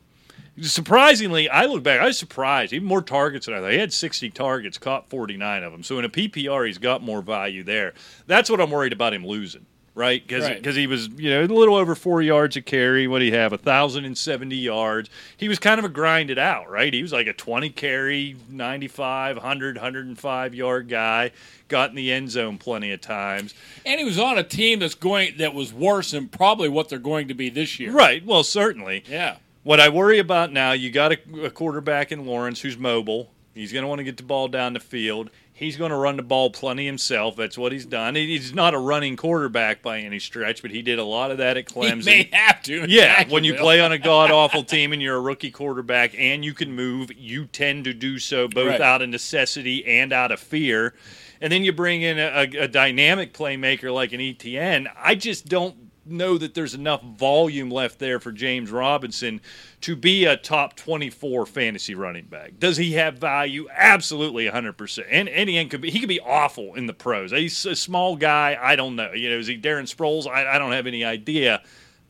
[0.62, 2.00] Surprisingly, I look back.
[2.00, 2.72] I was surprised.
[2.72, 3.72] Even more targets than I thought.
[3.72, 5.84] He had 60 targets, caught 49 of them.
[5.84, 7.94] So in a PPR, he's got more value there.
[8.28, 10.22] That's what I'm worried about him losing, right?
[10.26, 10.64] Because Right.
[10.64, 13.08] he was, you know, a little over four yards a carry.
[13.08, 13.54] What do you have?
[13.54, 15.10] A thousand and seventy yards.
[15.38, 16.94] He was kind of a grinded out, right?
[16.94, 21.32] He was like a 20 carry, 95, 100, 105 yard guy.
[21.68, 23.56] Got in the end zone plenty of times.
[23.86, 27.00] And he was on a team that's going that was worse than probably what they're
[27.00, 27.92] going to be this year.
[27.92, 28.24] Right.
[28.24, 29.04] Well, certainly.
[29.10, 29.38] Yeah.
[29.64, 33.32] What I worry about now, you got a, a quarterback in Lawrence who's mobile.
[33.56, 35.32] He's going to want to get the ball down the field.
[35.54, 37.38] He's going to run the ball plenty himself.
[37.38, 38.16] That's what he's done.
[38.16, 41.56] He's not a running quarterback by any stretch, but he did a lot of that
[41.56, 42.06] at He Clemson.
[42.06, 42.86] may have to.
[42.90, 46.44] Yeah, when you play on a god awful team and you're a rookie quarterback and
[46.44, 48.82] you can move, you tend to do so both Right.
[48.82, 50.94] out of necessity and out of fear.
[51.40, 54.88] And then you bring in a, a, a dynamic playmaker like an ETN.
[54.98, 59.42] I just don't know that there's enough volume left there for James Robinson
[59.82, 62.60] to be a top 24 fantasy running back.
[62.60, 63.68] Does he have value?
[63.74, 65.06] Absolutely 100%.
[65.10, 67.32] And, and he could be he could be awful in the pros.
[67.32, 68.58] He's a small guy.
[68.62, 69.12] I don't know.
[69.14, 70.28] You know, is he Darren Sproles?
[70.28, 71.62] I, I don't have any idea.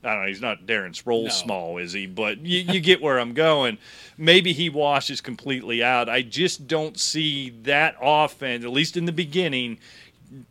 [0.03, 0.27] I don't know.
[0.27, 1.29] He's not Darren Sproles No.
[1.29, 2.05] small, is he?
[2.05, 3.79] But you, you get where I'm going.
[4.17, 6.09] Maybe he washes completely out.
[6.09, 9.79] I just don't see that offense, at least in the beginning.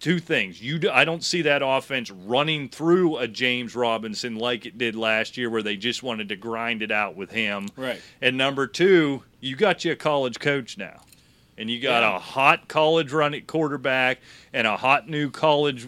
[0.01, 0.63] Two things.
[0.63, 4.95] You, do, I don't see that offense running through a James Robinson like it did
[4.97, 7.69] last year, where they just wanted to grind it out with him.
[7.77, 8.01] Right.
[8.23, 11.01] And number two, you got you a college coach now,
[11.59, 12.17] and you got Yeah.
[12.17, 14.21] a hot college running quarterback
[14.53, 15.87] and a hot new college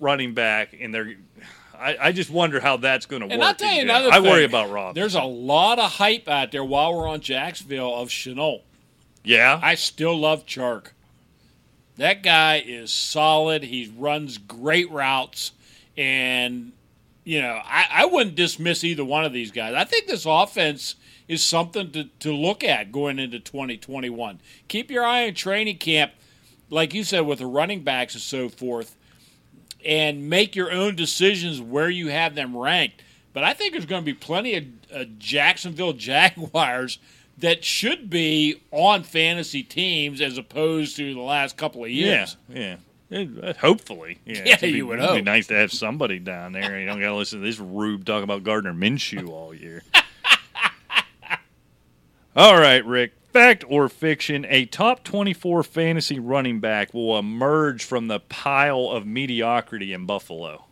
[0.00, 1.14] running back, and they're.
[1.80, 3.32] I, I just wonder how that's going to work.
[3.34, 4.96] And I'll tell you another I worry about Rob.
[4.96, 8.62] There's a lot of hype out there while we're on Jacksonville of Shenault.
[9.22, 10.88] yeah, I still love Chark.
[11.98, 13.64] That guy is solid.
[13.64, 15.52] He runs great routes.
[15.96, 16.72] And,
[17.24, 19.74] you know, I, I wouldn't dismiss either one of these guys.
[19.74, 20.94] I think this offense
[21.26, 24.40] is something to, to look at going into 2021.
[24.68, 26.12] Keep your eye on training camp,
[26.70, 28.96] like you said, with the running backs and so forth,
[29.84, 33.02] and make your own decisions where you have them ranked.
[33.32, 37.00] But I think there's going to be plenty of uh, Jacksonville Jaguars
[37.38, 42.36] that should be on fantasy teams as opposed to the last couple of years.
[42.48, 42.76] yeah.
[43.10, 44.42] Uh, Hopefully, yeah.
[44.44, 46.78] Yeah, be- you would it'd Be nice to have somebody down there.
[46.78, 49.82] You don't got to listen to this rube talk about Gardner Minshew all year.
[52.36, 53.12] all right, Rick.
[53.32, 54.44] Fact or fiction?
[54.48, 60.64] A top twenty-four fantasy running back will emerge from the pile of mediocrity in Buffalo.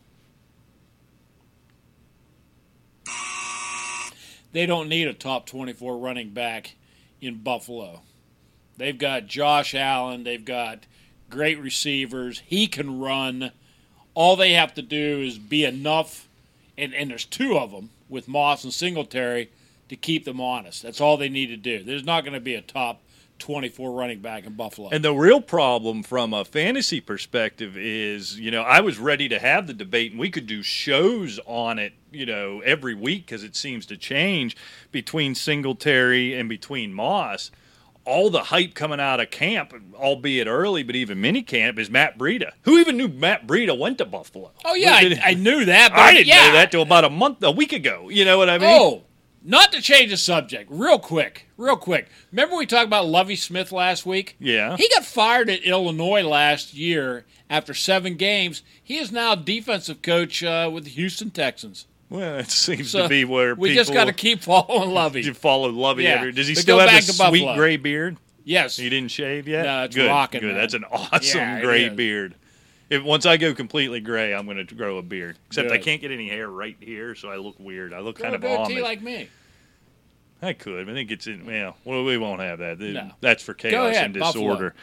[4.57, 6.77] They don't need a top 24 running back
[7.21, 8.01] in Buffalo.
[8.79, 10.87] They've got Josh Allen, they've got
[11.29, 12.41] great receivers.
[12.47, 13.53] He can run.
[14.15, 16.27] All they have to do is be enough,
[16.79, 19.51] and, and there's two of them with Moss and Singletary
[19.91, 20.83] to keep them honest.
[20.83, 21.83] That's all they need to do.
[21.83, 23.03] There's not going to be a top
[23.39, 24.89] 24 running back in Buffalo.
[24.91, 29.39] And the real problem from a fantasy perspective is, you know, I was ready to
[29.39, 33.45] have the debate and we could do shows on it, you know, every week because
[33.45, 34.57] it seems to change
[34.91, 37.51] between Singletary and between Moss.
[38.05, 42.17] All the hype coming out of camp, albeit early, but even mini camp, is Matt
[42.17, 42.53] Breida.
[42.63, 44.53] Who even knew Matt Breida went to Buffalo?
[44.65, 45.91] oh, yeah, I, I knew that.
[45.91, 46.47] But I didn't yeah.
[46.47, 48.09] know that till about a month, a week ago.
[48.09, 48.69] You know what I mean?
[48.71, 49.06] Oh,
[49.47, 52.09] not to change the subject, real quick, real quick.
[52.33, 54.37] Remember we talked about Lovie Smith last week?
[54.39, 54.77] Yeah.
[54.77, 58.63] He got fired at Illinois last year after seven games.
[58.83, 61.87] He is now defensive coach uh, with the Houston Texans.
[62.11, 65.23] Well, it seems So to be where we just got to keep following Lovie.
[65.23, 66.05] you follow Lovie.
[66.05, 66.11] Yeah.
[66.21, 67.55] every- Does he still have the sweet Buffalo.
[67.57, 68.17] gray beard?
[68.45, 68.77] Yes.
[68.77, 69.65] He didn't shave yet?
[69.65, 70.47] No, it's good, rocking, Good.
[70.53, 70.57] man.
[70.57, 72.35] That's an awesome Yeah, gray beard.
[72.89, 75.37] If once I go completely gray, I'm going to grow a beard.
[75.49, 75.85] Except I Good.
[75.85, 77.93] can't get any hair right here, so I look weird.
[77.93, 78.83] I look Grow kind a of goatee Amish.
[78.83, 79.29] like me.
[80.43, 81.47] I could, but it gets in.
[81.47, 82.79] Well, well, we won't have that.
[82.79, 83.11] No.
[83.21, 84.45] That's for chaos ahead, and Buffalo.
[84.45, 84.75] disorder.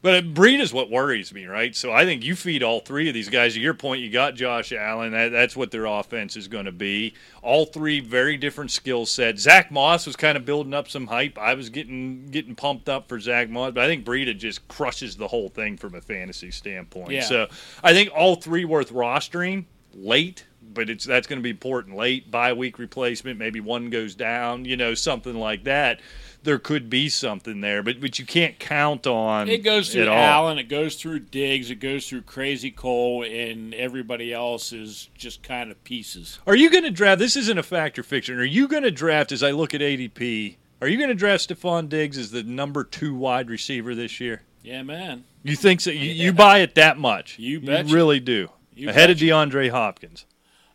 [0.00, 1.74] But breed is what worries me, right?
[1.74, 3.54] So I think you feed all three of these guys.
[3.54, 5.10] To your point, you got Josh Allen.
[5.10, 7.14] That, that's what their offense is going to be.
[7.42, 9.42] All three very different skill sets.
[9.42, 11.36] Zach Moss was kind of building up some hype.
[11.36, 15.16] I was getting getting pumped up for Zach Moss, but I think Breida just crushes
[15.16, 17.10] the whole thing from a fantasy standpoint.
[17.10, 17.22] Yeah.
[17.22, 17.48] So
[17.82, 22.30] I think all three worth rostering late, but it's that's going to be important late
[22.30, 23.36] bye week replacement.
[23.36, 26.00] Maybe one goes down, you know, something like that.
[26.44, 30.08] There could be something there, but but you can't count on It goes through it
[30.08, 30.16] all.
[30.16, 35.42] Allen, it goes through Diggs, it goes through Crazy Cole, and everybody else is just
[35.42, 36.38] kind of pieces.
[36.46, 37.18] Are you going to draft?
[37.18, 38.38] This isn't a factor fiction.
[38.38, 39.32] Are you going to draft?
[39.32, 42.84] As I look at ADP, are you going to draft Stefon Diggs as the number
[42.84, 44.42] two wide receiver this year?
[44.62, 45.24] Yeah, man.
[45.42, 45.90] You think so?
[45.90, 47.38] You, you buy it that much?
[47.38, 47.92] You betcha.
[47.92, 48.50] really do.
[48.74, 49.34] You Ahead betcha.
[49.34, 50.24] of DeAndre Hopkins.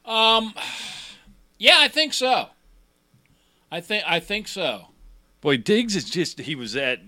[0.03, 0.53] Um,
[1.57, 2.49] yeah, I think so.
[3.71, 4.89] I think I think so.
[5.43, 7.01] Boy, Diggs is just—he was at.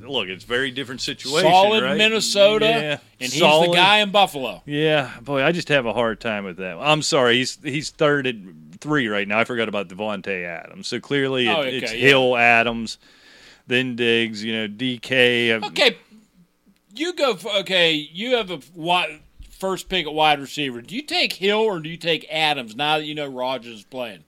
[0.00, 1.48] Look, it's a very different situation.
[1.48, 1.96] Solid right?
[1.96, 3.70] Minnesota, yeah, and he's solid.
[3.70, 4.62] the guy in Buffalo.
[4.66, 6.76] Yeah, boy, I just have a hard time with that.
[6.80, 8.34] I'm sorry, he's he's third at
[8.80, 9.38] three right now.
[9.38, 10.88] I forgot about Davante Adams.
[10.88, 11.98] So clearly, it, Oh, okay, it's yeah.
[12.00, 12.98] Hill, Adams,
[13.68, 14.42] then Diggs.
[14.42, 15.62] You know, DK.
[15.62, 15.98] Uh, okay,
[16.96, 17.36] you go.
[17.36, 20.82] For, okay, you have a wide, first pick at wide receiver.
[20.82, 23.84] Do you take Hill or do you take Adams now that you know Rodgers is
[23.84, 24.24] playing?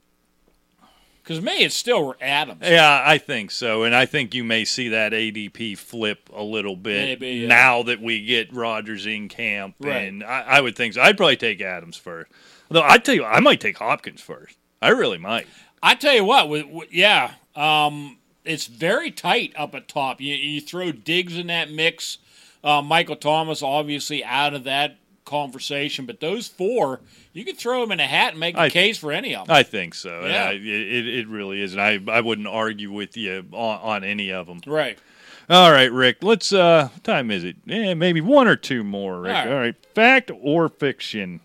[1.31, 2.63] Because me, it's still Adams.
[2.65, 6.75] Yeah, I think so, and I think you may see that ADP flip a little
[6.75, 7.47] bit Maybe, yeah.
[7.47, 10.09] now that we get Rodgers in camp, Right.
[10.09, 11.03] and I, I would think so.
[11.03, 12.33] I'd probably take Adams first.
[12.69, 14.57] Although I tell you, I might take Hopkins first.
[14.83, 15.47] I really might.
[15.81, 20.21] I tell you what, with, with- yeah, um, it's very tight up at top.
[20.21, 22.19] You, you throw Diggs in that mix.
[22.65, 26.99] Uh, Michael Thomas obviously out of that conversation, but those four,
[27.33, 29.47] you could throw them in a hat and make a I- case for any of
[29.47, 29.57] them.
[29.57, 30.27] I think so.
[30.27, 30.47] Yeah.
[30.49, 34.33] I, it, it really is, and I, I wouldn't argue with you on, on any
[34.33, 34.61] of them.
[34.67, 34.99] right.
[35.49, 36.19] All right, Rick.
[36.23, 36.53] Let's.
[36.53, 37.57] uh what Time is it?
[37.65, 39.21] Yeah, maybe one or two more.
[39.23, 39.35] Rick.
[39.35, 39.53] All right.
[39.53, 39.87] All right.
[39.95, 41.41] Fact or fiction?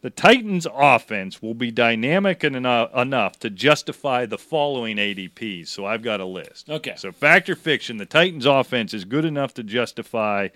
[0.00, 5.68] The Titans' offense will be dynamic enough, enough to justify the following ADPs.
[5.68, 6.70] So I've got a list.
[6.70, 6.94] Okay.
[6.96, 7.98] So fact or fiction?
[7.98, 10.48] The Titans' offense is good enough to justify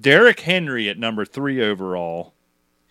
[0.00, 2.32] Derrick Henry at number three overall.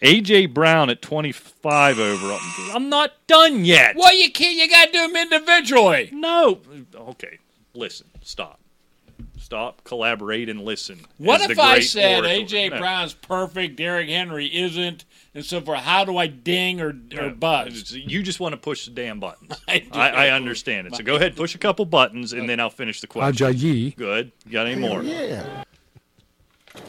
[0.02, 2.40] AJ Brown at 25 overall.
[2.74, 3.96] I'm not done yet.
[3.98, 4.56] Well, you can't.
[4.56, 6.10] You got to do them individually.
[6.14, 6.60] No.
[6.96, 7.40] Okay.
[7.74, 8.08] Listen.
[8.22, 8.60] Stop.
[9.38, 9.84] Stop.
[9.84, 11.00] Collaborate and listen.
[11.18, 12.46] What is the if I said orator.
[12.46, 12.78] AJ No.
[12.80, 15.04] Brown's perfect, Derrick Henry isn't,
[15.36, 15.80] and so forth?
[15.80, 17.30] How do I ding or, or No.
[17.32, 17.92] buzz?
[17.92, 19.52] You just want to push the damn buttons.
[19.68, 19.86] I.
[19.92, 20.96] I, I understand it.
[20.96, 23.48] So go ahead, push a couple buttons, and then I'll finish the question.
[23.48, 23.96] Ajayi.
[23.98, 24.32] Good.
[24.46, 25.02] You got any more?
[25.04, 25.64] Yeah.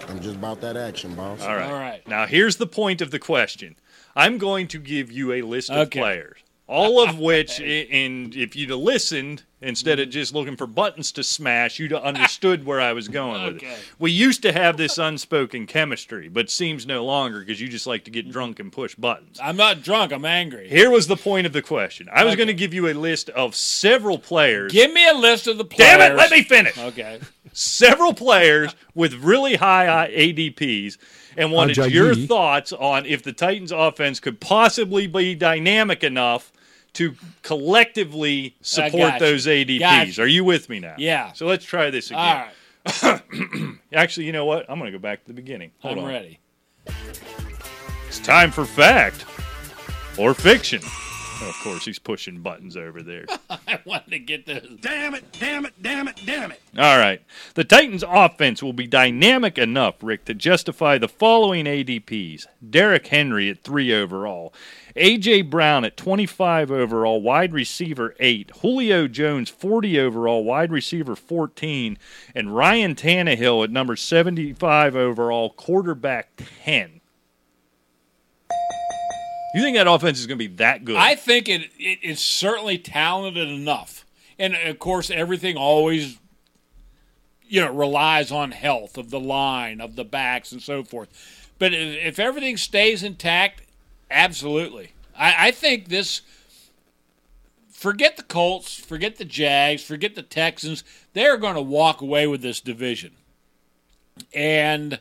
[0.09, 1.41] I'm just about that action, boss.
[1.43, 1.67] All right.
[1.67, 2.07] All right.
[2.09, 3.77] Now here's the point of the question.
[4.17, 6.01] I'm going to give you a list of Okay.
[6.01, 10.67] players, all of which, i- and if you'd have listened instead of just looking for
[10.67, 13.67] buttons to smash, you'd have understood where I was going with Okay.
[13.69, 13.79] it.
[13.99, 18.05] We used to have this unspoken chemistry, but seems no longer because you just like
[18.05, 19.39] to get drunk and push buttons.
[19.43, 20.13] I'm not drunk.
[20.13, 20.69] I'm angry.
[20.69, 22.09] Here was the point of the question.
[22.13, 22.39] I was Okay.
[22.39, 24.73] going to give you a list of several players.
[24.73, 25.99] Give me a list of the players.
[25.99, 26.17] Damn it!
[26.17, 26.77] Let me finish.
[26.79, 27.21] Okay.
[27.53, 30.99] Several players with really high ADPs
[31.37, 31.91] and wanted Ajayi.
[31.91, 36.53] your thoughts on if the Titans offense could possibly be dynamic enough
[36.95, 39.79] to collectively support got those ADPs.
[39.81, 40.23] Got you.
[40.25, 40.95] Are you with me now?
[40.99, 41.33] Yeah.
[41.33, 42.49] So let's try this again.
[42.85, 43.23] right.
[43.93, 44.67] Actually, you know what?
[44.69, 45.71] I'm going to go back to the beginning.
[45.81, 46.11] Hold I'm on.
[46.11, 46.41] ready.
[48.09, 49.25] It's time for fact
[50.19, 50.83] or fiction.
[51.43, 53.25] Oh, of course, he's pushing buttons over there.
[53.51, 54.67] I wanted to get this.
[54.81, 56.61] Damn it, damn it, damn it, damn it.
[56.77, 57.23] All right.
[57.55, 63.49] The Titans' offense will be dynamic enough, Rick, to justify the following ADPs Derrick Henry
[63.49, 64.53] at 3 overall,
[64.97, 65.43] A.J.
[65.43, 71.97] Brown at 25 overall, wide receiver 8, Julio Jones 40 overall, wide receiver 14,
[72.35, 77.00] and Ryan Tannehill at number 75 overall, quarterback 10.
[79.55, 80.97] You think that offense is going to be that good?
[80.97, 84.05] I think it, it it's certainly talented enough,
[84.39, 86.19] and of course, everything always,
[87.49, 91.09] you know, relies on health of the line, of the backs, and so forth.
[91.59, 93.63] But if, everything stays intact,
[94.11, 96.23] absolutely, I, I think this.
[97.71, 100.85] Forget the Colts, forget the Jags, forget the Texans.
[101.15, 103.13] They're going to walk away with this division,
[104.33, 105.01] and.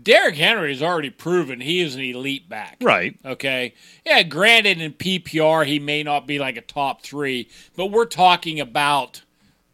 [0.00, 2.76] Derrick Henry has already proven he is an elite back.
[2.82, 3.16] right.
[3.24, 3.74] Okay.
[4.04, 8.58] Yeah, granted, in PPR, he may not be like a top three, but we're talking
[8.58, 9.22] about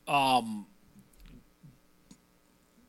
[0.07, 0.67] um,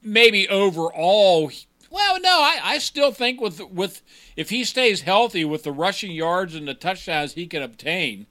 [0.04, 1.52] maybe overall.
[1.90, 4.02] Well, no, I, I still think with with
[4.36, 8.28] if he stays healthy with the rushing yards and the touchdowns he can obtain,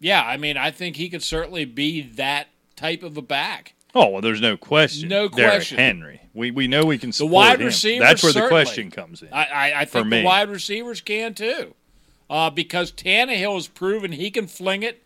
[0.00, 3.74] yeah, I mean, I think he could certainly be that type of a back.
[3.94, 5.08] Oh well, there's no question.
[5.08, 5.78] No Derrick question.
[5.78, 6.20] Henry.
[6.34, 7.98] We we know we can support wide him.
[8.00, 9.28] That's where the question comes in.
[9.32, 10.20] I, I, I think me.
[10.20, 11.74] the wide receivers can too,
[12.28, 15.02] uh, because Tannehill has proven he can fling it.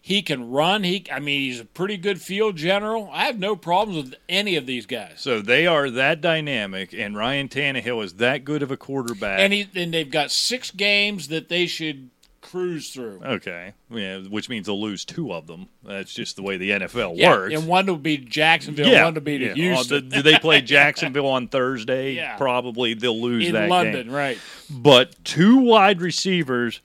[0.00, 0.84] He can run.
[0.84, 3.10] He, I mean, he's a pretty good field general.
[3.12, 5.14] I have no problems with any of these guys.
[5.16, 9.40] So they are that dynamic, and Ryan Tannehill is that good of a quarterback.
[9.40, 12.08] And he, and they've got six games that they should
[12.50, 13.20] cruise through.
[13.24, 15.68] okay, yeah, which means they'll lose two of them.
[15.84, 17.54] That's just the way the NFL Yeah, works.
[17.54, 19.54] and one will be Jacksonville, yeah, one will be yeah.
[19.54, 22.12] Houston Oh, do they play Jacksonville on Thursday?
[22.14, 22.36] Yeah.
[22.36, 24.14] Probably they'll lose in that London, game.
[24.14, 24.38] right?
[24.70, 26.80] But two wide receivers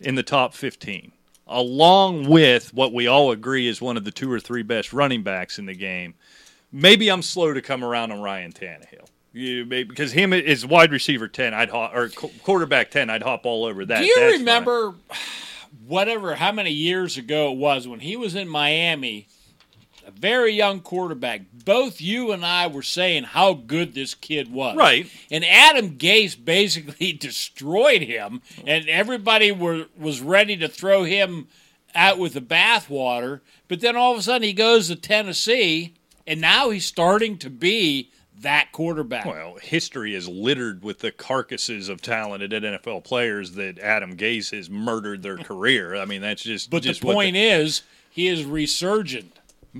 [0.00, 1.12] in the top 15,
[1.46, 5.22] along with what we all agree is one of the two or three best running
[5.22, 6.14] backs in the game.
[6.72, 9.06] Maybe I'm slow to come around on Ryan Tannehill.
[9.36, 13.22] You may, because him is wide receiver ten, I'd hop, or qu- quarterback ten, I'd
[13.22, 13.98] hop all over that.
[13.98, 14.40] Do you That's fine.
[14.40, 14.94] remember
[15.86, 19.26] whatever how many years ago it was when he was in Miami?
[20.06, 21.42] A very young quarterback.
[21.64, 24.74] Both you and I were saying how good this kid was.
[24.76, 25.10] Right.
[25.30, 31.48] And Adam Gase basically destroyed him, and everybody were was ready to throw him
[31.94, 33.40] out with the bathwater.
[33.68, 35.92] But then all of a sudden he goes to Tennessee,
[36.26, 38.10] and now he's starting to be
[38.40, 39.26] that quarterback.
[39.26, 44.68] Well, history is littered with the carcasses of talented NFL players that Adam Gase has
[44.68, 45.96] murdered their career.
[45.96, 46.70] I mean, that's just.
[46.70, 49.32] but just the point is, he is resurgent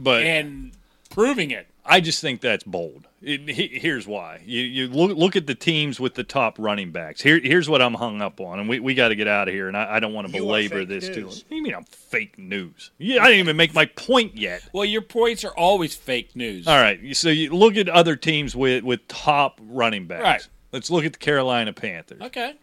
[0.03, 0.73] but and
[1.07, 1.67] proving it.
[1.85, 3.07] I just think that's bold.
[3.23, 4.41] It, he- here's why.
[4.45, 7.21] You, you look look at the teams with the top running backs.
[7.23, 9.55] Here, here's what I'm hung up on, and we, we got to get out of
[9.55, 9.69] here.
[9.69, 11.23] And I, I don't want to belabor fake this too.
[11.27, 11.37] news.
[11.45, 12.91] What do you mean I'm fake news?
[12.99, 14.63] Yeah, I didn't even make my point yet.
[14.73, 16.67] Well, your points are always fake news.
[16.67, 20.23] All right, so you look at other teams with with top running backs.
[20.23, 20.49] Right.
[20.73, 22.21] Let's look at the Carolina Panthers.
[22.21, 22.55] Okay.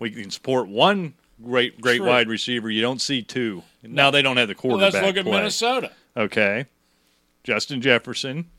[0.00, 1.14] We can support one
[1.44, 2.06] great great True.
[2.08, 2.70] wide receiver.
[2.70, 3.62] You don't see two.
[3.82, 4.94] Now they don't have the Well, quarterback.
[4.94, 5.36] let's look at play.
[5.36, 5.92] Minnesota.
[6.16, 6.66] Okay,
[7.44, 8.50] Justin Jefferson.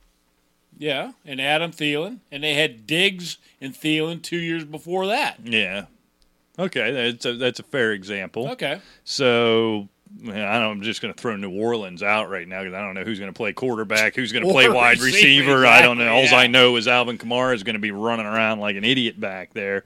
[0.78, 5.38] Yeah, and Adam Thielen, and they had Diggs and Thielen two years before that.
[5.44, 5.86] Yeah.
[6.58, 8.50] Okay, that's a, that's a fair example.
[8.52, 8.80] Okay.
[9.04, 9.88] So
[10.24, 12.94] I don't, I'm just going to throw New Orleans out right now because I don't
[12.94, 15.66] know who's going to play quarterback, who's going to play wide receiver, receiver.
[15.66, 16.18] I don't know.
[16.18, 18.84] exactly, All I know is Alvin Kamara is going to be running around like an
[18.84, 19.84] idiot back there.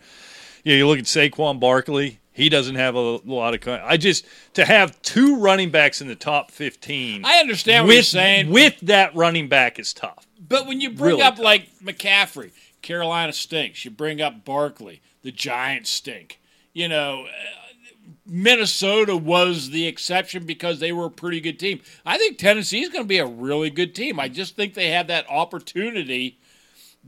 [0.63, 2.19] Yeah, you look at Saquon Barkley.
[2.38, 3.67] He doesn't have a lot of.
[3.67, 4.23] I just
[4.53, 7.25] to have two running backs in the top fifteen.
[7.25, 10.27] I understand what with, you're saying, With that running back is tough.
[10.47, 11.43] but when you bring really up tough.
[11.43, 12.51] like McCaffrey,
[12.83, 13.83] Carolina stinks.
[13.83, 16.39] You bring up Barkley, the Giants stink.
[16.73, 21.81] You know, uh, Minnesota was the exception because they were a pretty good team.
[22.05, 24.19] I think Tennessee is going to be a really good team.
[24.19, 26.38] I just think they have that opportunity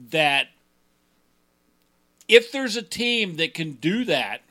[0.10, 0.48] that
[2.28, 4.42] if there's a team that can do that,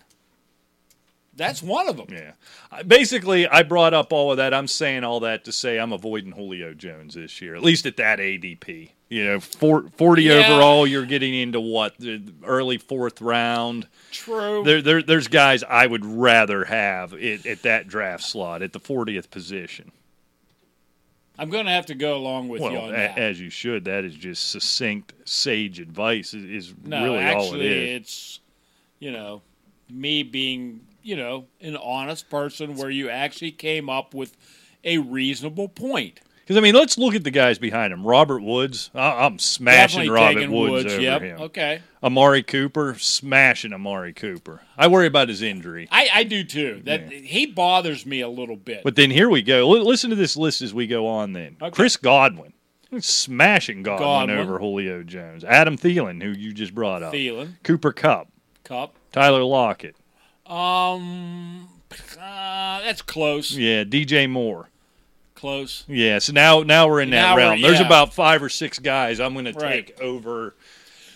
[1.38, 2.08] that's one of them.
[2.10, 2.82] Yeah.
[2.82, 4.52] Basically, I brought up all of that.
[4.52, 7.96] I'm saying all that to say I'm avoiding Julio Jones this year, at least at
[7.96, 8.90] that ADP.
[9.08, 10.34] You know, four, 40 Yeah.
[10.52, 11.96] overall, you're getting into what?
[11.98, 13.86] The early fourth round.
[14.10, 14.62] True.
[14.64, 18.80] There, there, there's guys I would rather have at, at that draft slot, at the
[18.80, 19.92] 40th position.
[21.38, 23.16] I'm going to have to go along with you Well, on a, that.
[23.18, 23.84] as you should.
[23.84, 28.40] That is just succinct, sage advice, is, is no, really all it actually, it's
[28.98, 29.40] you know
[29.88, 34.36] me being you know an honest person where you actually came up with
[34.84, 36.20] a reasonable point.
[36.42, 38.06] Because, I mean, let's look at the guys behind him.
[38.06, 40.94] Robert Woods, I, I'm smashing Definitely Robert Woods, Woods.
[40.94, 41.20] over yep.
[41.20, 41.40] him.
[41.42, 41.82] Okay.
[42.02, 44.62] Amari Cooper, smashing Amari Cooper.
[44.76, 45.88] I worry about his injury.
[45.90, 46.80] I, I do too.
[46.86, 48.82] That he bothers me a little bit.
[48.82, 49.74] But then here we go.
[49.74, 51.56] L- listen to this list as we go on then.
[51.60, 51.70] Okay.
[51.70, 52.54] Chris Godwin.
[52.98, 54.38] Smashing Godwin, Godwin.
[54.38, 55.44] over Julio Jones.
[55.44, 57.12] Adam Thielen, who you just brought up.
[57.12, 58.28] Thielen, Cooper Kupp.
[58.64, 58.94] Kupp.
[59.12, 59.96] Tyler Lockett.
[60.48, 61.68] Um,
[62.20, 63.52] uh, that's close.
[63.52, 64.68] Yeah, DJ Moore.
[65.34, 65.84] Close.
[65.86, 67.60] Yeah, so now now we're in that Now we're- realm.
[67.62, 67.86] There's yeah.
[67.86, 69.86] about five or six guys I'm going to Right.
[69.86, 70.54] take over.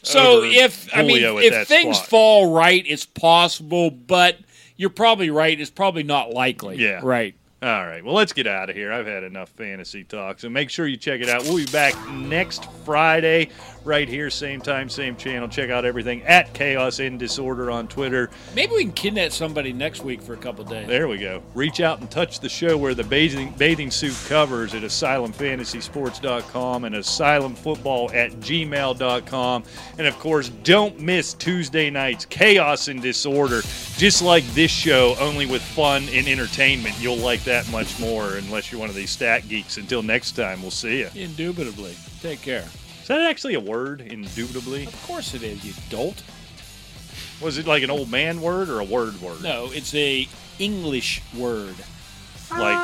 [0.05, 2.09] So over if I mean Julio at if that things spot.
[2.09, 4.39] fall right, it's possible, but
[4.77, 5.59] you're probably right.
[5.61, 6.77] It's probably not likely.
[6.77, 7.01] Yeah.
[7.03, 7.35] Right.
[7.63, 8.05] All right.
[8.05, 8.93] Well, let's get out of here.
[8.93, 10.41] I've had enough fantasy talk.
[10.41, 11.43] So make sure you check it out.
[11.45, 13.51] We'll be back next Friday,
[13.85, 15.49] right here, same time, same channel.
[15.49, 18.31] Check out everything at Chaos in Disorder on Twitter.
[18.55, 20.87] Maybe we can kidnap somebody next week for a couple days.
[20.87, 21.43] There we go.
[21.55, 26.95] Reach out and touch the show where the bathing, bathing suit covers at asylumfantasysports.com and
[26.95, 29.65] asylumfootball at gmail.com.
[29.99, 33.63] And of course, don't miss Tuesday nights, Chaos and Disorder,
[33.97, 36.95] just like this show, only with fun and entertainment.
[37.01, 39.77] You'll like that much more unless you're one of these stat geeks.
[39.77, 41.09] Until next time, we'll see you.
[41.15, 41.97] Indubitably.
[42.21, 42.65] Take care.
[43.03, 44.87] Is that actually a word, indubitably?
[44.87, 46.23] Of course it is, you dolt.
[47.41, 49.43] Was it like an old man word or a word word?
[49.43, 50.29] No, it's a
[50.61, 51.75] English word.
[52.53, 52.79] Like,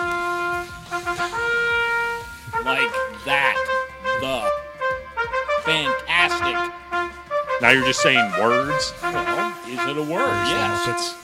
[2.64, 2.90] Like
[3.24, 3.54] that.
[4.20, 4.50] The.
[5.62, 6.72] Fantastic.
[7.62, 8.92] now you're just saying words?
[9.02, 10.34] Well, is it a word?
[10.48, 10.88] Yes.
[10.88, 11.14] It's